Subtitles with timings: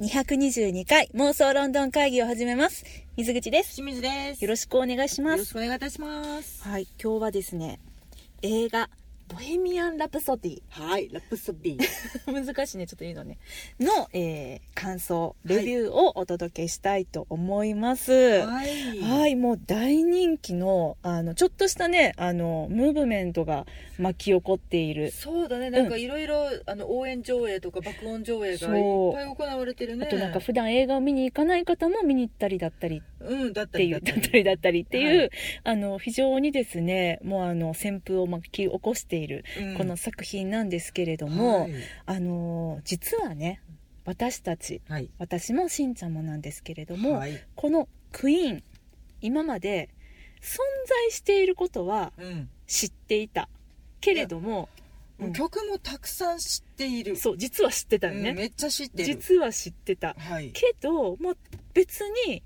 [0.00, 2.84] 222回妄想ロンドン会議を始めます。
[3.16, 3.74] 水口です。
[3.74, 4.44] 清水です。
[4.44, 5.32] よろしくお願いします。
[5.32, 6.62] よろしくお願いいたします。
[6.62, 7.80] はい、今日はですね、
[8.42, 8.90] 映画、
[9.28, 10.62] ボヘミアン・ラプソディ。
[10.70, 11.78] はい、ラプソディ。
[12.32, 13.36] 難しいね、ちょっと言うのね。
[13.78, 18.12] の、えー感想、レビューをお届けしたいと思います。
[18.12, 18.98] はい。
[19.00, 23.66] はい、もう大人気の、あの、ちょっとしたね、あの、ムーブメントが
[23.98, 25.10] 巻き起こっている。
[25.10, 30.06] そうだね、なんかいろいろ、あの、応援上映とか爆音上映がいっぱい行われてるね。
[30.06, 35.30] あとなんか普段映画を見に行かない方も見に行ったりだったりうん、だっったていう、だったりだったりっていう、
[35.64, 39.44] あの、非常にですね、もうあの、旋風を巻き起こしている、
[39.76, 41.72] この作品なんですけれども、はい
[42.06, 43.60] あの、実はね、
[44.04, 45.10] 私たち、はい。
[45.18, 47.44] 私もしんちゃんもなんですけれども、はい。
[47.54, 48.62] このクイーン、
[49.20, 49.90] 今まで
[50.40, 52.48] 存在していることはうん。
[52.66, 53.48] 知っていた。
[54.00, 57.16] けれども、うん曲もたくさん知っている。
[57.16, 58.30] そう、実は知ってたよね。
[58.30, 59.04] うんめっちゃ知ってる。
[59.04, 60.14] 実は知ってた。
[60.16, 60.52] はい。
[60.52, 61.36] けど、もう
[61.74, 62.42] 別に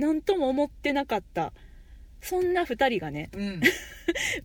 [0.00, 1.52] 何とも思ってなかった。
[2.20, 3.60] そんな二人がね、うん。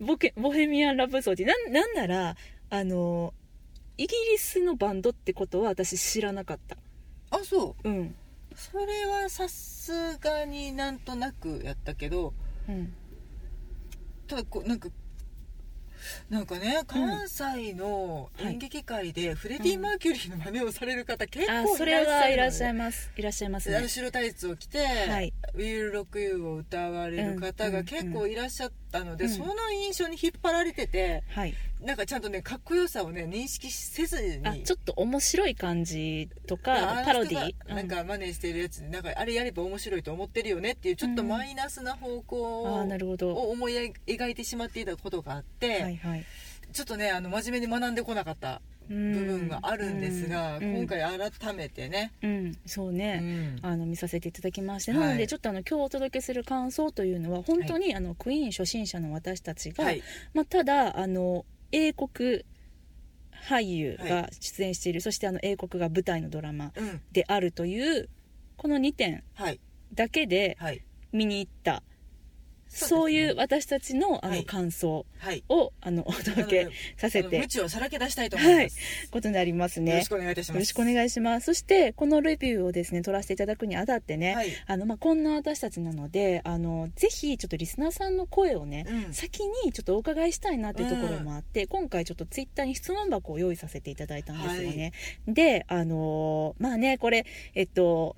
[0.04, 2.36] ボケボヘミアン・ラプソディなんなんなら
[2.70, 3.34] あの
[3.98, 6.76] イギリスのバンドってことは私知らなかった
[7.30, 7.88] あ、そう。
[7.88, 8.14] うん、
[8.54, 12.34] それはさすがになんとなくやったけど、
[12.68, 12.94] うん、
[14.26, 14.88] ただこうなんか
[16.30, 23.10] なんかね関西の演劇界でフレディ・マーキュリーの真似をされる方結構いらっしゃそれはいらっしゃいます。
[23.16, 23.76] いらっしゃいますね。
[23.76, 29.30] あの白タイツを着てはい「Will Rock You」を歌われる方が結構いらっしゃったので、うん。
[29.30, 34.46] その印象に引っ張られててはいなんかちゃんとねかっこよさをね認識せずに。
[34.46, 43.30] あちょっと面白い感じとかパロディなんか真似してるやつでなんかあれやれば面白いと思ってるよねっていうちょっとマイナスな方向うんあーなるほど。
[43.32, 43.74] を思い
[44.06, 46.24] 描いてしまっていたことがあって、はいはい。
[46.72, 53.58] ちょっとねあの真面目に学んでこなかった部部分があるんですが、うん今回改めてね、うんそううね、ん。
[53.62, 60.02] あの見させていただきまして、はいなのでちょっとあの今日お届けする感想というのは本当に、あのクイーン初心者の私たちが、はい。
[60.34, 61.44] まあ、ただあの
[61.76, 62.42] 英国
[63.30, 67.02] 俳優が出演している、そしてあの英国が舞台のドラマうん。
[67.12, 68.08] であるという
[68.56, 69.60] この2点はい。
[69.92, 70.82] だけではい。
[71.12, 71.82] 見に行った、
[72.76, 74.44] そういう私たちのあのはい。
[74.44, 75.42] 感想はい。
[75.48, 77.38] をあのお届けさせて。
[77.38, 79.92] 無知をさらけ出したいと思います、ことになりますね。
[79.92, 80.54] よろしくお願いいたします。
[80.56, 81.46] よろしくお願いします。
[81.46, 84.52] そしてこのレビューをですね取らせていただくにあたってね、はい。
[84.66, 89.14] あのまあ、こんな私たちなのであのぜひちょっとリスナーさんの声をね、うん。
[89.14, 94.92] 先にちょっとお伺いしたいなっていうところもあって、今回ちょっとツイッターに質問箱を用意させていただいたんですよね、
[95.26, 98.16] であのーまあねこれえっと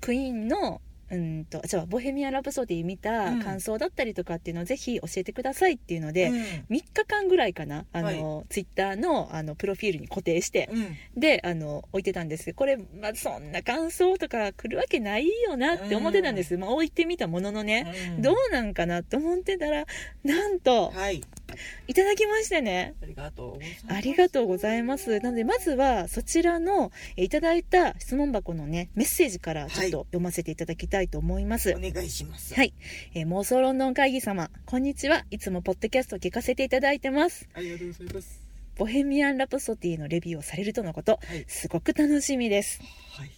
[0.00, 0.80] クイーンの
[1.10, 3.42] うんとじゃあボヘミアン・ラプソディ見たうん。
[3.42, 6.34] 感想だったりとかっていうのをぜひ教えてくださいっていうので、うん。
[6.34, 10.96] 3日間ぐらいかなあの、ツイッターのあのプロフィールに固定して、うん。
[11.20, 12.46] であの置いてたんです。
[12.46, 18.22] けどこれ、まあ、そんな感想とか来るわけないよなって思ってたんです、まあ、置いてみたもののね、うん。
[18.22, 19.84] どうなんかなと思ってたら
[20.24, 21.22] なんとはい
[21.88, 22.94] いただきましてね。
[23.02, 23.86] ありがとうございます。
[23.88, 25.20] ありがとうございます。
[25.20, 32.54] なのでまずはそちらのえいただいた質問箱のねメッセージからちょっと読ませていただきたいと思います、お願いします。
[32.54, 32.72] はい、
[33.14, 35.26] えー妄想ロンドン会議様こんにちは。
[35.30, 37.48] いつもポッドキャストを聞かせていただいてます。
[37.54, 38.42] ありがとうございます。
[38.76, 41.44] ボヘミアン・ラプソディのレビューをされるとのことはい。
[41.48, 42.80] すごく楽しみです。
[43.12, 43.30] はい。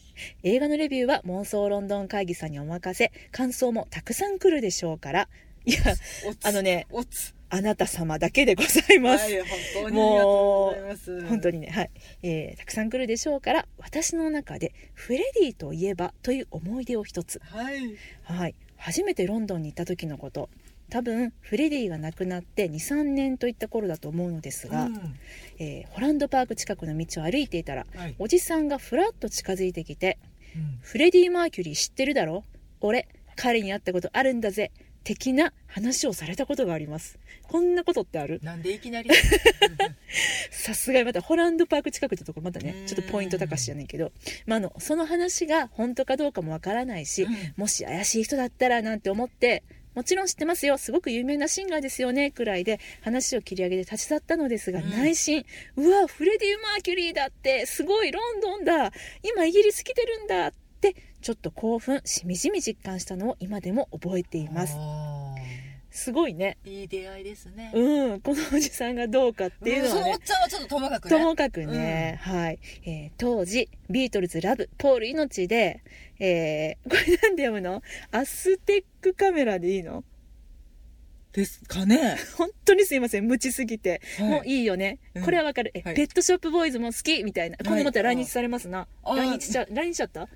[0.43, 3.13] 映画のレビューは妄想ロンドン会議さんにお任せ。
[3.31, 5.29] 感想もたくさん来るでしょうから。
[5.65, 5.79] いや
[6.45, 9.49] あのねおつあなた様だけでございます、はい本
[9.85, 10.35] 当にありがとう
[10.67, 11.27] ございます。
[11.27, 11.91] 本当にねはい、
[12.23, 17.41] えーたくさん来るでしょうから私の中でフレディといえばという思い出を一つ。
[17.45, 17.97] はい。
[18.25, 18.55] はい。
[18.77, 20.49] 初めてロンドンに行った時のこと。
[20.91, 25.17] 多分フレディが亡くなって23年といった頃だと思うのですが、うん。
[25.59, 28.15] えーホランドパーク近くの道を歩いていたらはい。
[28.19, 30.19] おじさんがふらっと近づいてきて
[30.55, 30.79] うん。
[30.83, 32.45] フレディ・マーキュリー知ってるだろ？
[32.81, 34.71] 俺彼に会ったことあるんだぜ
[35.05, 37.19] 的な話をされたことがあります。
[37.45, 38.41] こんなことってある？
[38.43, 39.11] なんでいきなり？
[40.51, 42.87] さすがにまたホランドパーク近くってところまたねうん。
[42.87, 44.13] ちょっとポイント高しじゃないけど、
[44.47, 47.37] まあ、あのその話が本当かどうかもわからないし、うん。
[47.57, 49.63] もし怪しい人だったらなんて思って
[49.95, 50.79] もちろん知ってますよ。
[50.79, 52.31] すごく有名なシンガーですよね。
[52.31, 54.91] くらいで話を切り上げて立ち去ったのですが、うん。
[54.91, 55.45] 内心
[55.77, 58.93] うわフレディ・マーキュリーだってすごいロンドンだ。
[59.23, 60.57] 今イギリス来てるんだって
[61.29, 64.77] ちょっと興奮しみじみ実感したのを今でも覚えています。
[64.79, 65.35] あ
[65.91, 66.57] すごいね。
[66.65, 67.71] ーいい出会いですね。
[67.75, 70.01] うんこのおじさんがどうかっていうのはね。
[70.01, 71.11] そのおっちゃんはちょっとともかくね。
[71.11, 75.83] ともかくね、はい、えー当時ビートルズラブポール命で、
[76.19, 77.83] えーこれなんで読むの？
[78.11, 80.05] アステックカメラでいいの？
[81.35, 82.17] ですかね。
[82.39, 83.27] 本当にすいません。
[83.27, 84.29] 無知すぎて、はい。
[84.31, 85.25] もういいよね、うん。
[85.25, 85.73] これはわかる。
[85.75, 85.95] え、はい。
[85.95, 87.59] ペットショップボーイズも好きみたいな。
[87.63, 90.27] 今度また来日されますな、あ来日しちゃ来日しちゃった？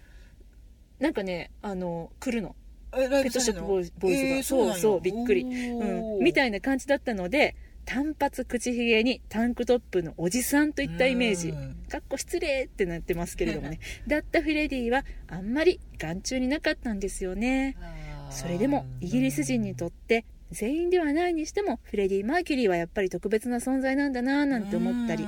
[1.03, 2.55] なんかねあの来るの。
[2.93, 4.43] ペペットショップボーイズボーイズが。
[4.43, 5.43] そうそうびっくり。
[5.43, 11.53] うん、みたいいな感じだったので短髪口ひげにタンクトップのおじさんといったイメージ。
[11.91, 13.81] かっこ失礼ってなってますけれどもね。
[14.07, 17.77] だったフレディはあんまり眼中になかったんですよね。
[18.31, 25.27] それでもイギリス人にとって全員ではないにしてもフレディ・マーキュリーはやっぱり特別な存在なんだなぁなんて思ったり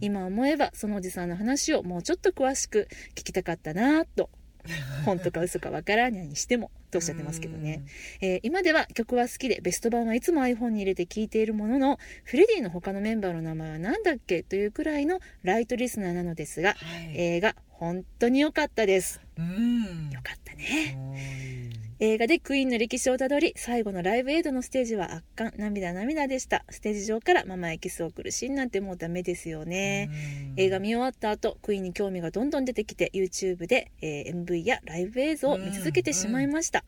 [0.00, 4.30] 今思えばそのおじさんの話をもうちょっと詳しく聞きたかったなぁと
[5.04, 7.82] 本当か嘘かわからないにしてもとおっしゃってますけどね、
[8.20, 17.12] えー今では曲は好きでベスト版はいつも iPhone に入れて聴いているもののフレディの他のメンバーの名前は何だっけというくらいのライトリスナーなのですがはい。
[17.14, 19.20] 映画本当に良かったです。
[19.36, 20.10] うん。
[20.10, 25.52] 良かったね映画でクイーンの歴史をたどり最後のライブエイドのステージは圧巻。
[25.56, 26.64] 涙涙でした。
[26.68, 30.10] ステージ上からママへキスを送るシーンなんてもうダメですよね、
[30.56, 36.84] 映画見終わった後クイーンに興味がどんどん出てきて YouTube で、えー MV やライブ映像を見続けてしまいました、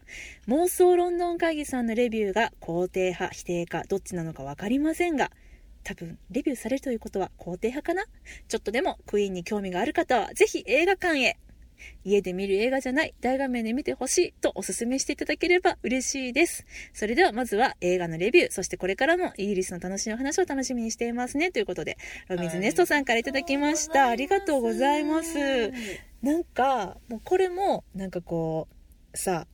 [0.49, 5.31] 妄想ロンドン会議さんのレビューが肯定派否定かどっちなのか分かりませんが
[5.85, 8.05] 多分レビューされるということは肯定派かな？
[8.49, 11.37] ちょっとでもクイーンに興味がある方はぜひ映画館へ
[12.05, 16.67] 家で見る映画じゃない大画面で見てほしいとお勧めしていただければ嬉しいです。
[16.93, 21.50] それではまずは映画のレビューそしてこれからもイギリスの楽しいお話を楽しみにしていますね。
[21.50, 25.37] ということでロビンズネストさんからいただきました、ありがとうございます。
[26.23, 28.69] なんかもうこれもなんかこ
[29.12, 29.46] うさ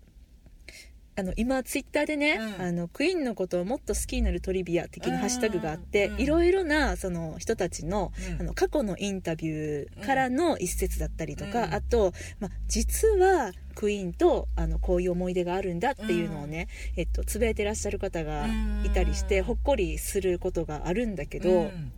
[1.22, 2.66] あの今ツイッターでね、うん。
[2.66, 6.20] あのクイーンのことをもっと好きになるトリビア的なハッシュタグがあって、うん。
[6.20, 8.40] いろいろなその人たちのうん。
[8.40, 11.74] あの過去のインタビューからの一節だったりとか、うん。
[11.74, 16.66] あと、まあ、実はクイーンとあのこういう思い出があるんだっていうのをね、
[16.96, 18.48] えっと、つぶやいてらっしゃる方が
[18.84, 21.92] いたりして、うんほっこりすることがあるんだけど、うん。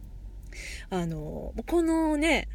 [0.90, 2.48] あのこのね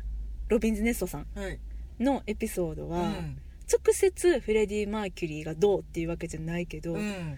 [0.50, 1.60] ロビンズ・ネストさんはい。
[2.00, 3.38] のエピソードは、うん
[3.72, 7.38] 直接フレディ・マーキュリーがどうっていうわけじゃないけど、うん。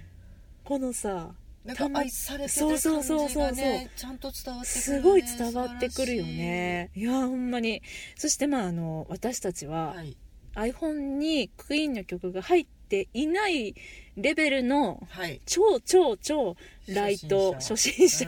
[0.64, 1.32] このさ
[1.66, 6.90] なんか愛されてたそう感そうそうそうじがねちゃんと伝わってくる、ね、すごい伝わってくるよね。
[6.96, 7.82] いやほんまに。
[8.16, 10.18] そしてまああの私たちは、はい。
[10.56, 13.76] iPhone にクイーンの曲が入っていない
[14.18, 15.42] レベルのはい。
[15.46, 16.56] 超超超
[16.88, 18.26] ライト初心者。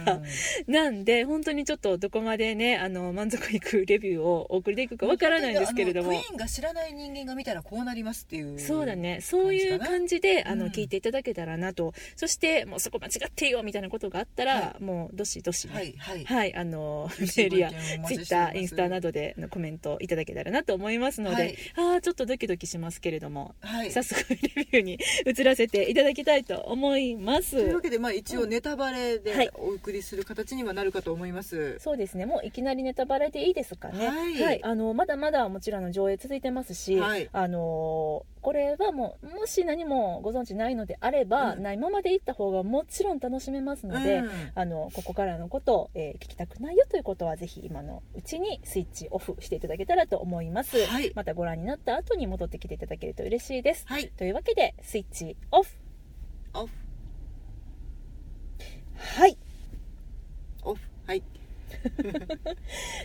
[0.67, 0.73] うん。
[0.73, 6.09] なんで本当にちょっとどこまでねあの満足いくレビューをお送りでいくかわからないんですけれども。
[6.09, 9.19] クイーンが知らない人間が見たらこうなりますっていうそうだね。
[9.21, 10.71] そういう感じであの、うん。
[10.71, 11.93] 聞いていただけたらなと。
[12.15, 16.25] そしてもうそこ間違ってよみたいなことがあったら、はもうどしどしね、はいはい。
[16.25, 17.71] はい、あのメールや
[18.07, 21.57] ツイッターインスタなどでのコメントいただけたらなと思いますので、はい。
[21.75, 23.91] ああちょっとドキドキしますけれども、はい。
[23.91, 27.51] 早速レビューに移らせていただきたいと思います。
[27.51, 29.19] というわけで、まあ、一応ネタバレはい。
[29.21, 32.25] でお送りする形にはなるかと思います、そうですね。
[32.25, 34.07] もういきなりネタバレでいいですかね。
[34.07, 34.63] はい。
[34.63, 37.29] あのまだまだもちろん上映続いてますし、はい。
[37.31, 41.63] あのこれはもうもし何もご存知ないのであれば、うん。
[41.63, 44.29] ないままで行った方がもちろん楽しめますので、うん。
[44.55, 51.11] あのここからのことを、えー聞きたくないよということはぜひ今のうちにスイッチオフしていただけたらと思います、はい。
[51.15, 53.85] またご覧になった後に戻ってきていただけると嬉しいです。
[53.87, 54.09] はい。
[54.09, 55.69] というわけでスイッチオフ。
[56.53, 56.82] オフ
[59.15, 59.37] はい。
[60.63, 61.21] オフはい。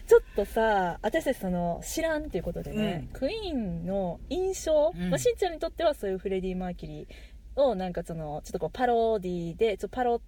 [0.06, 5.10] ちょっとさ私たちその知らんということでね、うクイーンの印象、うん。
[5.10, 10.22] まあ、しんちゃんにとってはそういうフレディ・マーキュリーをなんかそのちょっとこうパロディでちょっとパロ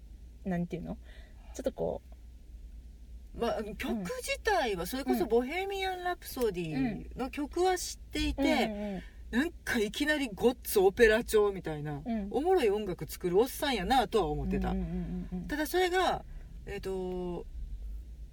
[0.45, 0.97] なんていうの？
[1.55, 2.01] ちょっとこ
[3.39, 8.45] まあ、曲自体はそれこそ「ボヘミアン・ラプソディ」の曲は知っていうて、う
[8.97, 12.27] んなんかいきなりゴッツオペラ調みたいな、うん。
[12.31, 14.75] おもろい音楽作るおっさんやなとは思ってた、
[15.47, 16.23] ただそれが
[16.65, 17.45] えっ、と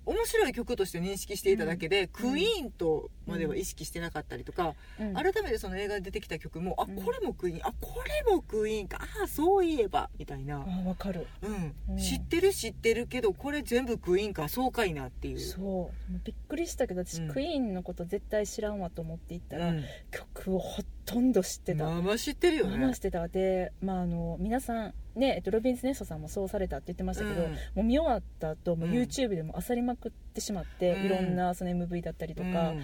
[0.09, 5.12] 面白い曲として認識していただけで、クイーンとまでは意識してなかったりとか、うん。
[5.12, 6.97] 改めてその映画で出てきた曲も、あうん。
[6.97, 11.27] これもクイーンあこれもクイーンかあそういえばみたいな、あわかる。
[11.43, 11.75] うん。
[11.91, 11.99] うん。
[11.99, 15.41] 知ってる知ってるけどこれ全部クイーンかそうかいなっていう。
[15.41, 16.21] そう。
[16.25, 17.29] びっくりしたけど私、うん。
[17.29, 19.85] クイーンのこと絶対知らんわと思っていったら、うん。
[20.11, 22.71] 曲をほとんど知ってた、まあまあ知ってるよね。
[22.71, 27.51] まあまあ知ってたで、まあ、あの皆さんね、えっと、ロビンズ・ネストさんもそうされたって言ってましたけど、うん。
[27.51, 28.95] もう見終わった後もううん。
[28.95, 31.07] YouTube でも漁りまくってしまって、うん。
[31.07, 32.75] いろんなその MV だったりとか、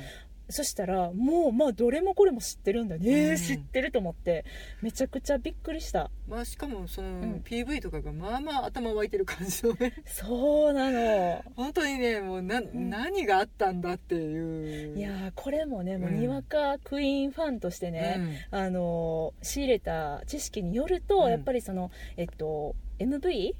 [0.48, 3.34] そしたらもうまあどれもこれも知ってるんだね、えうん。
[3.34, 4.44] ー知ってると思って。
[4.82, 6.10] めちゃくちゃびっくりした。
[6.28, 7.42] まあしかもその、ん。
[7.44, 9.94] PV とかがまあまあ頭湧いてる感じのね。
[10.06, 11.42] そうなの。
[11.56, 14.98] 本当にねもうな、ん何があったんだっていう。
[14.98, 21.30] いやーこれもねもううんにわかクイーンファンとしてね、あのー仕入れた知識によると、うん。
[21.30, 23.54] やっぱりそのえっと MV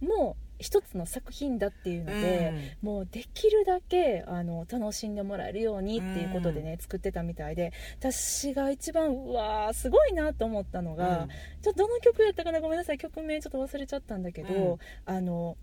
[0.00, 11.28] も一つの作品だっていうので、もうできるだけあの楽しんでもらえるようにっていうことでね、作ってたみたいで私が一番うわーすごいなと思ったのが、
[11.62, 12.60] ちょっとどの曲やったかな？
[12.60, 12.98] ごめんなさい。
[12.98, 14.78] 曲名ちょっと忘れちゃったんだけど、うん。
[15.04, 15.56] あの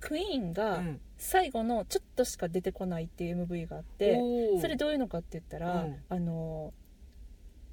[0.00, 1.00] クイーンうがん。
[1.16, 4.20] 最後のちょっとしか出てこないっていう MV があって、
[4.60, 5.96] それどういうのかって言ったら、うん。
[6.08, 6.72] あの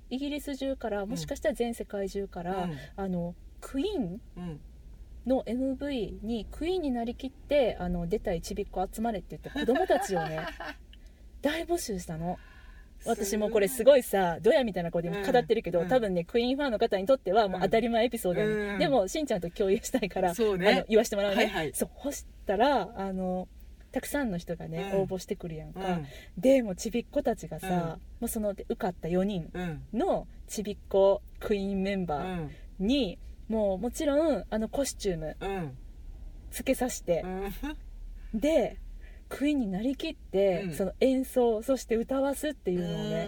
[0.09, 4.59] イギリス中からもしかしたら全世界中から、あのクイーンうんうん
[5.25, 10.39] の MV にクイーンになりきってあの出たいちびっ子集まれって言って子供たちをね
[11.41, 12.37] 大募集したの。
[13.07, 15.87] 私もこれすごいさドヤみたいな声で今語ってるけど、うん。
[15.87, 18.79] 多分ねクイーンファンの方にとってはもう当たり前エピソードやね、うん。
[18.79, 21.73] でもしんちゃんと共有したいから、そうあのね言わせてもらうね、はいはい。
[21.73, 23.47] そうそしたらあの
[23.91, 24.99] たくさんの人がね、うん。
[25.01, 26.05] 応募してくるやんか、うん。
[26.37, 27.73] でもうちびっ子たちがさ、うん。
[27.81, 32.51] もうその受かった4人うんのちびっ子クイーンメンうバーん。
[32.79, 35.77] に、もうもちろんあのコスチュームうん。
[36.51, 37.23] つけさせて。
[37.23, 38.39] う、ん。
[38.39, 38.77] で
[39.27, 40.73] クイーンになりきって、うん。
[40.73, 43.27] その演奏そして歌わすっていうのをね、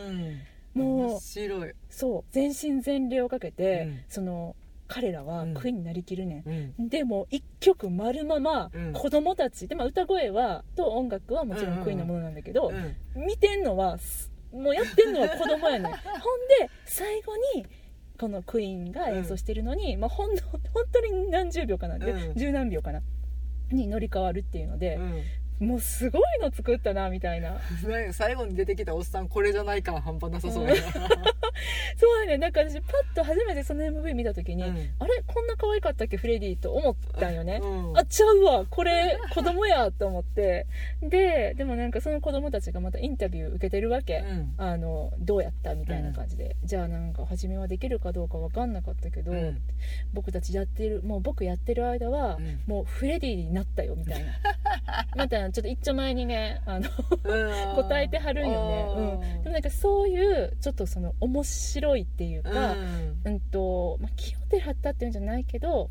[0.76, 0.82] うん。
[0.82, 1.74] もう面白い。
[1.90, 4.00] そう全身全霊をかけて、うん。
[4.10, 4.56] その
[4.88, 5.54] 彼らはうん。
[5.54, 6.44] クイーンになりきるね
[6.78, 6.86] うん。
[6.86, 8.94] ん、でもう一曲丸ままうん。
[8.94, 13.26] 子供たち、でまあ歌声はと音楽はもちろんクイーンのものなんだけど、うん。
[13.26, 15.92] 見てんのはすもうやってんのは子供やねん。
[15.92, 17.66] ほんで最後に
[18.18, 20.42] このクイーンが演奏してるのに、まあ、ほんの
[20.74, 22.36] 本当に何十秒かな、でうん。
[22.36, 23.02] 十何秒かな
[23.72, 24.96] に乗り換わるっていうので
[25.60, 25.68] う、ん。
[25.68, 27.58] もうすごいの作ったなみたいな。
[28.14, 30.82] 最後に出てきたおっさんこれじゃない感半端なさそうやな
[31.98, 32.38] そうやね。
[32.38, 34.70] なんか私パッと初めてその MV 見た時に、うん。
[35.00, 37.98] あれこんな可愛かったっけフレディと思ったんよね、うん。
[37.98, 38.66] あちゃうわ。
[38.70, 40.68] これ子供やと思って。
[41.02, 44.54] ででもなんかその子供たちがまたインタビュー受けてるわけ、うん。
[44.58, 49.62] あのどうやったみたいな感じで、じゃあなんか初めはできるかどうか分かんなかったけど、うん。
[50.14, 52.62] 僕たちやってるもう僕やってる間は、うん。
[52.66, 54.34] もうフレディになったよみたいな。
[55.16, 56.90] またちょっと一丁前にねあの
[57.76, 62.76] 答えてはるんよね、うん、でもなんかそういうちょっとその面白いっていうか、
[63.26, 63.40] うん。
[63.40, 65.90] とまあ、気をてらったっていうんじゃないけど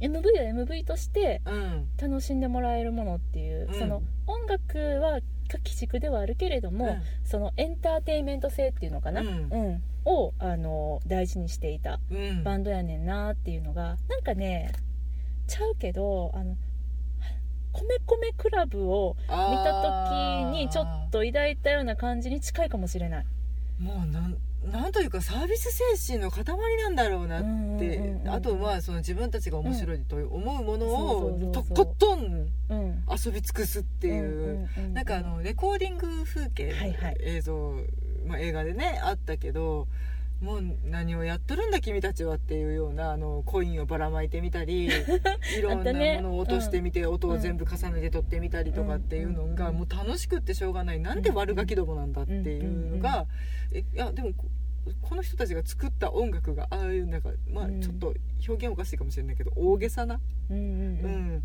[0.00, 1.54] MV は MV としてうん。
[1.54, 3.78] うん楽しんでもらえるものっていう、うん。
[3.78, 5.20] その音楽は
[5.62, 9.30] 基軸ではあるけれども、そのエンターテインメント性っていうのかな、ううん。
[9.30, 12.44] んをあの大事にしていたうん。
[12.44, 14.72] バンドやねんなっていうのがなんかね
[15.46, 16.56] ちゃうけどあの
[17.72, 23.26] 米米クラブを見た時にちょっと抱いたような感じに近いかもしれない。
[23.78, 24.36] もうなん
[24.70, 26.44] なんというかサービス精神の塊
[26.82, 34.94] なんだろうなって、うんうんうんうんあとはその自分たちが面白いと思うものをうんとことんうん遊び尽くすっていう、うんうんうん。
[34.94, 37.16] なんかあのレコーディング風景のはいはい。
[37.20, 37.76] 映像、
[38.26, 39.86] まあ、映画でねあったけど
[40.44, 44.88] もう何をやっとるんだ君たちはっていうようなあのコインをばらまいてみたり
[45.58, 49.76] いろんなものを落としてみて、音を全部重ねて撮ってみたりとかっていうのがうん。
[49.78, 51.00] もう楽しくってしょうがない。
[51.00, 53.26] なんで悪ガキどもなんだっていうのが
[53.72, 54.44] えいやでもこ
[55.00, 57.80] この人たちが作った音楽がああいうなんかまあうん。
[57.80, 58.14] ちょっと
[58.46, 60.20] 表現おかしいかもしれないけど大げさな、
[60.50, 61.42] うん、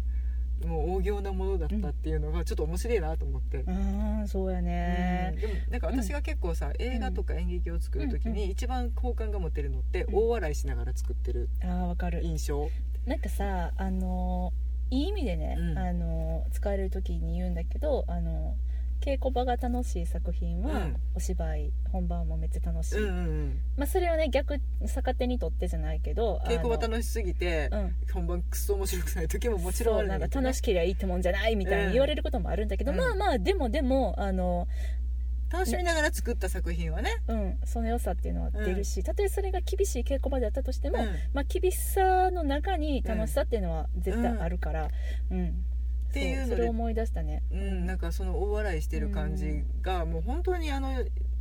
[0.66, 3.64] もう大行なものだったっていうのがちょっと面白いなと思って。
[3.68, 5.34] ああそうやね。
[5.36, 5.42] うん。
[5.42, 10.16] でもなんか私が結構さ、映画とか演劇を作る時うんに一番好感が持てるのってうん。
[10.16, 12.24] 大笑いしながら作ってるああわかる。
[12.24, 12.70] 印象、
[13.06, 14.54] なんかさあの
[14.92, 15.78] いい意味でね、うん。
[15.78, 18.56] あの使える時に言うんだけどあの
[19.02, 20.96] 稽古場が楽しい作品は、うん。
[21.16, 23.60] お芝居本番もめっちゃ楽しい、うんうんうん。
[23.78, 32.98] まあ、それをね逆逆手にとってじゃないけど稽古場し楽しすぎて、うん本番クソ面白くない時ももちろんあるそうなんかだけどね楽しければいいってもんじゃないみたいに言われることもあるんだけど、うん。
[32.98, 34.68] まあまあでもでもあの
[35.52, 37.10] 楽しみながら作った作品はね。
[37.28, 41.06] うんその良さっていうのは出るし、たとえそれが厳しい稽古場であったとしても、うん。
[41.34, 44.90] まあ、厳しさの中に楽しさっていうのは絶対あるから、
[45.32, 45.66] うん
[46.10, 50.90] っていうのでそそれを思い出したね、うん、なんかその大笑いしてる感じがもう本当にあの、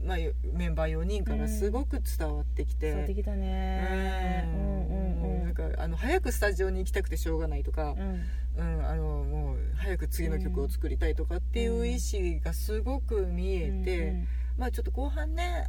[0.04, 0.16] まあ、
[0.52, 4.46] メンバー4人からすごく伝わってきて、そうできたね。
[4.46, 5.44] ううんんうんうん。
[5.44, 8.22] なんかあの早くスタジオに行きたくてしょうがないとか、うん。
[8.56, 14.28] うん、あのもう早く次の曲を作りたいとかっていう意思がすごく見えて、うん。
[14.58, 15.66] まあちょっと後半ね、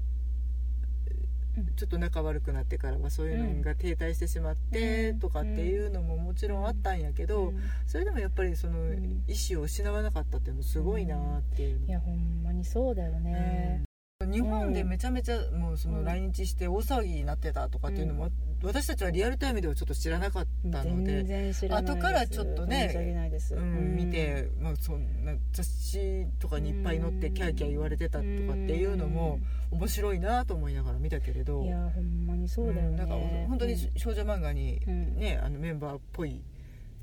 [1.75, 7.53] ちょっと仲悪くなってからはそういうのが停滞してしまってとかっていうのももちろんあったんやけど、
[7.87, 8.93] それでもやっぱりその
[9.27, 13.83] 意思を失わなかったっていうのすごいなっていう、いやほんまにそうだよね、
[14.25, 18.27] 日本でめちゃめちゃもうその来日して大騒ぎになってたとかっていうのも、
[18.61, 29.39] 私たちはリアルタイムではちょっと知らなかったので後からちょっとね、うん、見て、まあ、そんな雑誌とかにいっぱい載ってキャーキャー言われてたとかっていうのも
[29.71, 31.63] 面白いなと思いながら見たけれど。
[31.63, 33.15] いやほんまにそうだよね、なんか
[33.47, 34.81] 本当に少女漫画に
[35.15, 36.41] ね、あのメンバーっぽい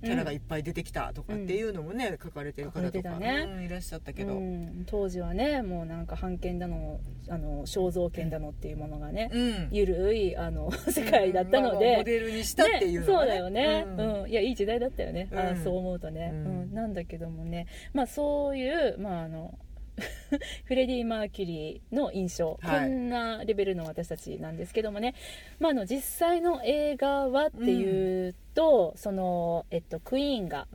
[0.06, 3.46] キャラがいっぱい出てきたとかっていうのもね、うん、書かれてる方とか、ね。
[3.56, 9.30] うん、いらっしゃったけど、うん、当時はねもうなんか版権だのあの肖像権だのっていうものがね、
[9.70, 14.30] ゆるいあの世界だったので、まあ、モデルにしたっていうそうだよね、うん。
[14.30, 16.74] いやいい時代だったよね、あそう思うとね、うん。
[16.74, 17.66] なんだけどもね。
[17.92, 19.58] まあそういうまああの
[20.64, 25.14] フレディ・マーキュリーの印象、はい、こんなレベルの私たちなんですけどもね、
[25.58, 30.66] まあ、あの実際の映画はっていうと、うん、その、えっと、クイーンが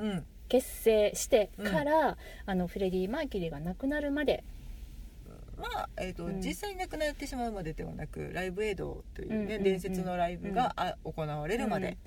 [0.50, 4.44] 結成してから、うん、あのフレディ・マーキュリーが亡くなるまで。
[5.58, 12.00] まあえーと、うん、実際に亡くなってしまうまでではなくライブエイドというね、うん、伝説のライブが、行われるまで、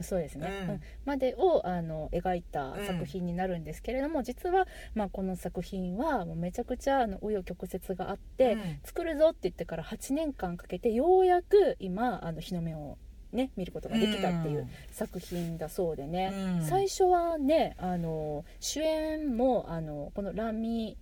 [0.00, 12.98] そうですね、うん、までをあの描いた作品になるんですけれども、うん、実は、まあ、この作品はもうめちゃくちゃ紆余曲折があって、うん、作るぞって言ってから8年間かけてようやく今あの日の目を
[13.32, 20.98] ね、見ることができたっていう作品だそうでね、うん、最初はねあの主演もあのこのラミ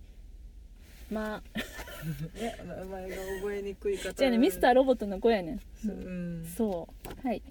[1.11, 1.43] まあ
[2.63, 4.13] 名前が覚えにくい方。
[4.13, 6.87] じゃあねミスターロボットの子やねん、うん、そ
[7.23, 7.27] う。
[7.27, 7.43] はい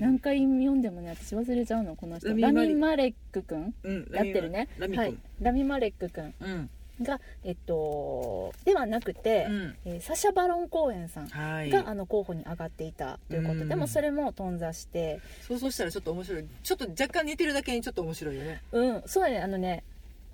[0.00, 2.28] 何回読んでもね私忘れちゃうのこの人。
[2.28, 4.68] ラミマレック君、うん、やってるね。
[4.78, 5.16] はい。
[5.40, 6.70] ラミマレック君、うん。
[7.02, 13.54] が、えっと、ではなくて、うん、えー、サシャ・バロン公演さんが、はい、あの候補に上がっていたということ。
[13.66, 15.20] で、うん、もそれも頓挫して。
[15.40, 16.46] そうそうしたらちょっと面白い。
[16.62, 18.62] ちょっと若干似てるだけにちょっと面白いよね。
[18.72, 19.02] うん。
[19.06, 19.40] そうだね。
[19.40, 19.82] あのね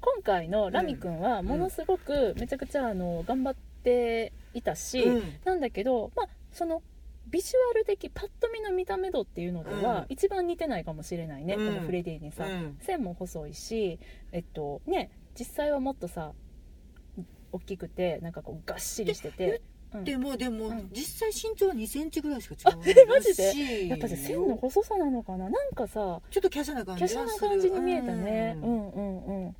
[0.00, 3.54] 今回のラミ君はものすごくめちゃくちゃあの頑張っ
[3.84, 6.82] ていたし、うん、なんだけどまあその
[7.30, 13.98] ビジュアル的パッと見の見た目度っていうのでは、一番似てないかもしれないね、うん、このフレディにさ、うん、線も細いし
[14.32, 16.32] えっとね実際はもっとさ
[17.52, 19.62] 大きくてなんかこうがっしりしてて。
[20.04, 23.88] でもでも、うん、実際身長は2センチぐらいしか違うえマジで？
[23.88, 25.50] やっぱり線の細さなのかな？
[25.50, 28.56] なんかさちょっと華奢な感じ華奢な感じに見えたね。
[28.62, 29.56] うんうんうん。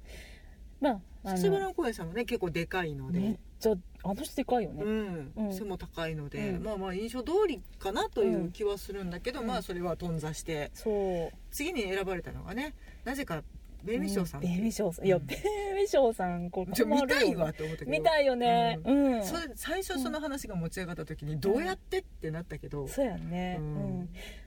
[0.81, 3.19] まあ土原公園さんもね結構でかいので。
[3.19, 10.71] めっちゃあの人でかいよね、うん、背も高いので、まあまあ印象通りかなという気はするんだけど、まあそれは頓挫して。
[10.73, 11.37] そう。
[11.51, 13.43] 次に選ばれたのがねなぜか
[13.85, 15.07] ベイミショーさん、ベイミショーさん。
[15.07, 17.91] いや、ベイミショーさんこれ見たいわと思ったけど。
[17.91, 18.79] 見たいよね。
[18.85, 23.59] うん、それ最初その話が持ち上がった時にどうやってってなったけど、そうやね。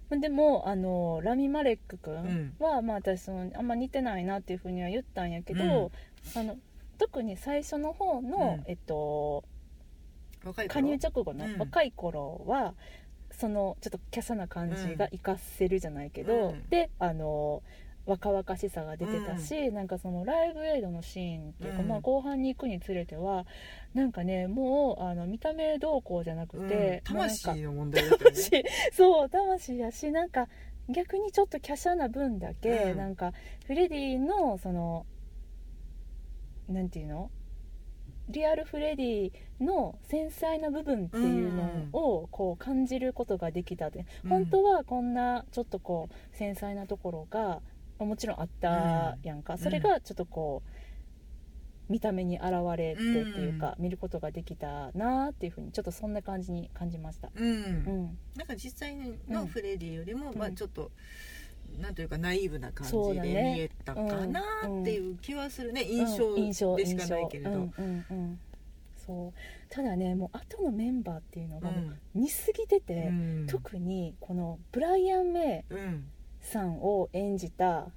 [0.10, 5.92] うん、でもあのラミ・マレック君は、まあ私そのあんま似てないなっていうふうには言ったんやけど、
[6.36, 6.58] あの
[7.04, 9.44] 特に最初の方の、うん、えっと
[10.70, 12.62] 加入直後の若い頃は、
[13.30, 17.62] うん、そのちょっと華奢な感じが活かせるじゃないけど、うん、であの
[18.06, 23.46] 若々しさが出てたし、うん、なんかそのライブエイドのシーンっていうか、うん、まあ、後半に行くにつれては
[23.94, 28.64] なんかねもうあの見た目どうこうじゃなくて、うん、魂の問題だったね。
[28.94, 30.48] そう魂やしなんか
[30.90, 33.32] 逆にちょっと華奢な分だけ、なんか
[33.68, 35.06] フレディのその
[36.70, 37.32] なんていうの？
[38.30, 47.62] リアルフレディの繊細な部分っていうのをこう感じることができたで、うん、本当はこんなちょっとこう繊細なところが
[48.00, 53.10] もちろんあったやんか、うん、それがちょっとこう見た目に現れてって
[53.42, 58.96] いうか、うん、見ることができたなっていうふうにちょっとそんな感じに感じました、うん、うん、なんか実際
[59.28, 60.92] のフレディよりも、まあちょっと、
[61.80, 67.70] なんというかナイーブな感じで見えたかなっていう気はするね、印象でしかないけれど。
[69.06, 69.34] そう。
[69.70, 77.88] ただねもう後のメンバーっていうのがもう似すぎてて、うん、特にこのブライアン・メイさんを演じた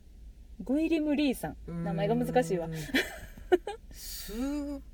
[0.65, 2.67] グイリム・リーさん、うん、名前が難しいわ、
[3.93, 4.33] す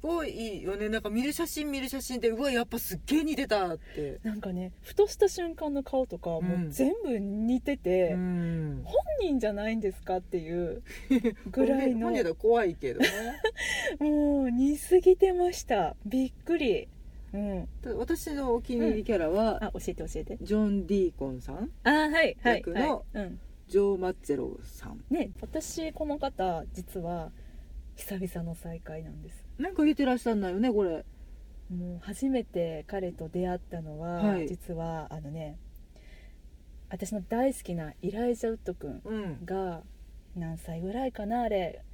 [0.02, 0.88] ごいいいよね。
[0.88, 4.20] なんか見る写真見る写真でうわやっぱすっげえ似てたって。
[4.22, 10.82] なんかねふとした瞬間の顔とかもう全部似てて、うん、本人じゃないんですかっていう
[11.50, 12.08] ぐらいの。
[12.08, 13.08] 本人だ怖いけどね。
[13.98, 15.96] もう似すぎてました。
[16.04, 16.88] びっくり。
[17.32, 20.38] うん、私のお気に入りキャラは、うん、あ教えて教えて。
[20.42, 21.70] ジョン・ディーコンさん。
[21.84, 23.32] あはいはい役の、はい、
[23.68, 25.02] ジョー・マッツェロさん。
[25.08, 27.32] ね私この方実は
[27.96, 29.44] 久々の再会なんです。
[29.58, 31.04] なんか言ってらっしゃるんだよねこれ。
[31.70, 34.48] もう初めて彼と出会ったのは、はい。
[34.48, 35.58] 実はあのね
[36.90, 39.44] 私の大好きなイライジャ・ウッド君うん。
[39.44, 39.82] が
[40.36, 41.84] 何歳ぐらいかなあれ。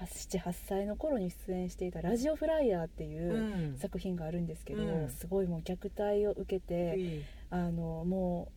[0.00, 3.76] 78歳の頃に出演していた「ラジオフライヤー」っていううん。
[3.78, 5.08] 作品があるんですけど、うん。
[5.08, 8.48] すごいもう虐待を受けて、あのも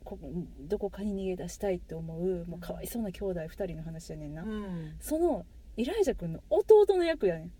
[0.00, 0.18] うこ
[0.60, 4.94] どこかに逃げ出したいって思うもうかわいそうな兄弟2人の話やねんな、うん。
[5.00, 5.44] その
[5.76, 7.52] イライジャ君の弟の役やねん。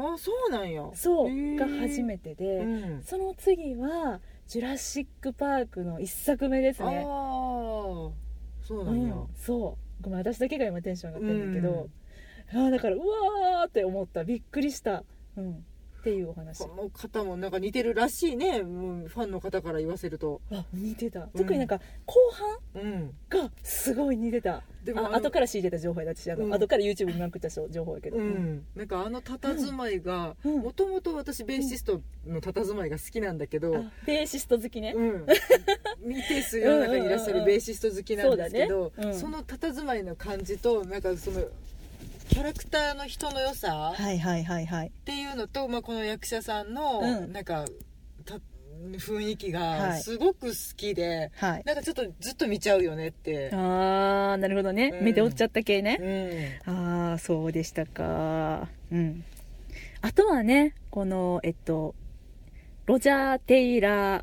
[0.00, 0.84] あそうなんや。
[0.94, 3.02] そうが初めてで、うん。
[3.02, 9.14] その次は「ジュラシック・パーク」の1作目ですああねそうなんや。
[9.14, 10.02] うん、そう。
[10.02, 11.88] ごめん私だけが今テンション上がってるんだけど、
[12.52, 14.24] あーだからうわーって思った。
[14.24, 15.04] びっくりした、
[15.36, 15.64] うん、
[15.98, 16.58] っていうお話。
[16.58, 18.62] この方もなんか似てるらしいね。
[18.62, 20.40] もうファンの方から言わせると。
[20.52, 21.22] あ似てた。
[21.36, 22.14] 特になんか後
[22.74, 23.14] 半うん。
[23.28, 24.56] がすごい似てた。
[24.56, 26.54] あでも後から仕入れた情報やだしあの、うん。
[26.54, 30.60] 後から YouTube 見まくった情報やけど、うん、なんかあの佇まいがうん。
[30.60, 35.26] もともと私ベーシストの佇まいが好きなんだけど、あベーシスト好きね、うん、
[36.00, 39.12] 見てす世の中にいらっしゃるベーシスト好きなんですけどそうだね。
[39.12, 39.20] うん。
[39.20, 41.44] その佇まいの感じとなんかその
[42.28, 44.88] キャラクターの人の良さはいはいはいはい。
[44.88, 47.32] っていうのと、まあ、この役者さんのうん。
[47.32, 47.64] なんか
[48.24, 48.34] た
[48.96, 49.78] 雰囲気はい。
[49.80, 51.62] がすごく好きで、はい。
[51.64, 53.50] なんかちょっとずっと見ちゃうよねって。
[53.52, 55.04] あーなるほどね、うん。
[55.06, 56.72] 目で追っちゃった系ね、うん。
[57.10, 58.68] ああそうでしたか。
[58.92, 59.24] うん。
[60.00, 61.94] あとはねこのえっと
[62.86, 64.22] ロジャー・テイラー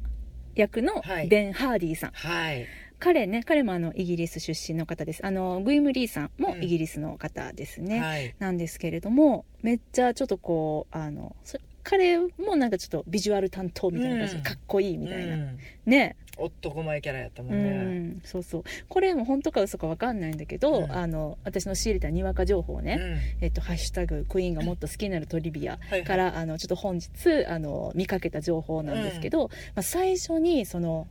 [0.56, 1.28] 役のはい。
[1.28, 2.66] ベン・ハーディーさん、はい
[3.00, 5.26] 彼ね彼もあのイギリス出身の方です。
[5.26, 6.64] あのグイム・リーさんもうん。
[6.64, 8.36] イギリスの方ですね、はい。
[8.40, 14.44] なんですけれどもめっちゃちょっとこうあのそ彼もなんかちょっとビジュアル担当みたいな感じで、うん。
[14.44, 15.60] かっこいいみたいな、うん。
[15.86, 16.16] ね。
[16.38, 17.70] 男前キャラやったもうんね、
[18.10, 18.22] ん。
[18.26, 18.64] そうそう。
[18.90, 20.92] これも本当か嘘か分かんないんだけど、うん。
[20.92, 23.46] あの私の仕入れたにわか情報ね、うん。
[23.46, 26.04] えっと、ハッシュタグクイーンがもっと好きになるトリビアはいはい。
[26.04, 31.06] から、あのちょっと本日あの見かけた情報なんですけど、まあ、最初にその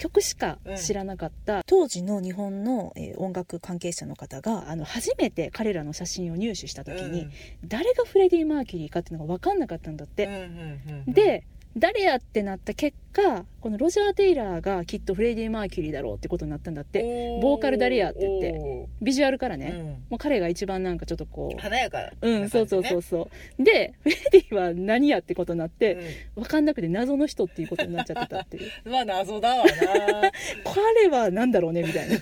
[0.00, 7.28] 曲しか知らなかった、当時の日本の、えー音楽関係者の方があの初めて彼らの写真を入手した時に、
[7.64, 11.12] 誰がフレディ・マーキュリーかっていうのが分かんなかったんだって、うんうんうんうん。
[11.12, 11.44] で
[11.76, 17.38] 誰やってなった結果このロジャー・テイラーがきっとフレディ・マーキュリーだろうってことになったんだって。
[17.42, 18.58] ボーカル誰やって言って。
[18.58, 19.86] おビジュアルからーね、うん。
[19.86, 21.60] もう彼が一番なんかちょっとこう。
[21.60, 23.62] 華やかなうん、そうそうそうう、そう。
[23.62, 25.94] で、フレディは何やってことになって、
[26.36, 28.88] う分かんなくて謎の人っていうことになっちゃってたっていう。
[28.88, 29.70] ん まあ謎だわな。
[30.64, 32.16] 彼は何だろうねみたいな。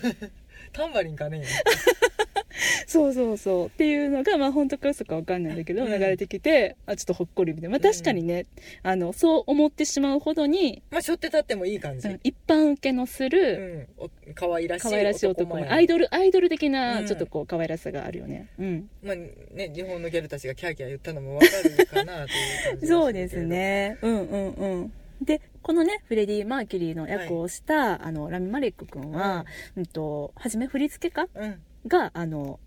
[0.73, 1.45] タンバリンかね
[2.87, 3.67] そうそうそう。
[3.67, 7.71] っていうのが、まあ本当か嘘か分かんないんだけど、うん流れてきて、あ、ちょっとほっこりみたいな。
[7.71, 8.47] まあ確かにね、
[8.83, 18.49] あの、そう思ってしまうほどに、まあしょって立ってもいい感じ、うん一般受けのすうる、ん、お可愛らしい可愛らしい男アイドル、アイドル的な、うんちょっとこう、可愛らしさがあるよね。
[18.59, 18.91] うん。
[19.03, 22.35] まあね日本のギャルたちがキャーキャー言ったのもわかるかなとい
[22.67, 23.99] う感じ そうですね。
[24.03, 24.93] うんうんうん。
[25.23, 29.87] で、このね、フレディ・マーキュリーの役をした、あの、ラミ・マレック君は、うん。
[29.87, 31.61] と、初め振付家うん。
[31.87, 32.59] があの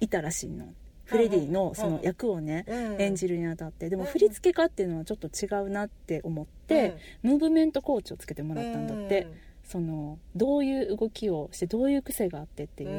[0.00, 0.66] いたらしいの。
[1.04, 3.88] フレディのその役をねうん演じるにあたって。
[3.88, 9.26] でもうん振付家っていうのはちょっと違うなって思ってムーブメントコーチをつけてもらったんだって。
[9.66, 12.98] そのどういう動きをしてどういう癖があってってうんいう。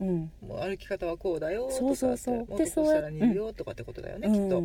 [0.00, 0.08] うん。
[0.08, 0.48] うん。
[0.48, 2.38] もう歩き方はこうだよとかそうそうそう。
[2.40, 4.62] でこうしたら似るよとかってことだよね、きっと、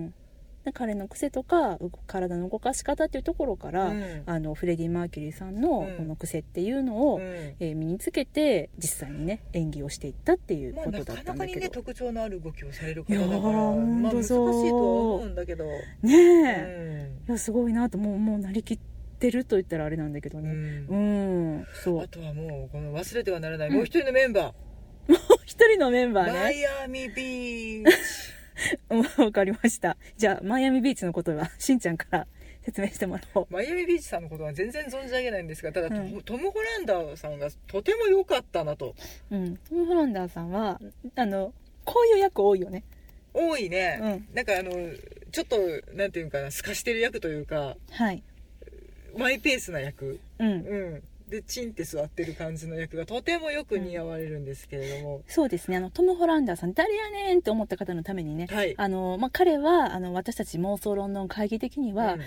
[0.73, 4.23] 彼の癖とかう体の動かし方っていうところからうん。
[4.25, 5.97] あのフレディ・マーキュリーさんのうん。
[5.97, 7.23] この癖っていうのをうん。
[7.23, 11.59] えー身につけて実際にね演技をしていったっていうまあ、ことだなかなかにったんだけど。
[11.61, 15.71] ね特徴のある動きをされる方だからまあ難しいと思うんだけど、ね
[16.03, 17.29] うえ、ん。
[17.29, 18.79] いやすごいなともうもうなりきっ
[19.19, 20.53] てると言ったらあれなんだけどうねん。
[20.87, 20.95] う
[21.61, 22.03] ん、そう。
[22.03, 24.53] あとはもうこの忘れてはならないもう一人のメンバ
[25.45, 27.91] 一人のメンー、バーマねイアミビーチ。
[28.33, 28.38] うん
[29.17, 29.97] わかりました。
[30.17, 32.27] じゃあマイアミビーチのことは しんちゃんから
[32.63, 33.47] 説明してもらおう。
[33.49, 38.95] マイアミビーチさんのことは全然存じ上げないんですがただ、うんトム・ホランダーさんがとても良かったなと。
[39.31, 39.57] うん。
[39.57, 40.79] トム・ホランダーさんは
[41.15, 41.53] あの
[41.85, 42.83] こういう役多いよね。
[43.33, 44.27] 多いね、うん。
[44.33, 44.71] なんかあの
[45.31, 45.57] ちょっと
[45.93, 48.23] なんていうかな透かしてる役というかはい。
[49.17, 50.19] マイペースな役。
[50.39, 50.47] うん。
[50.47, 50.53] う
[50.97, 55.77] んでチンって座ってる感じの役がとてもよく似合われるんですけれども、そうですね。
[55.77, 58.73] あのトム・ホランダーさん誰やねんって思った方のためにねはい。
[58.77, 62.21] あの、まあ、彼はあの私たち妄想ロンドン会議的には、うん。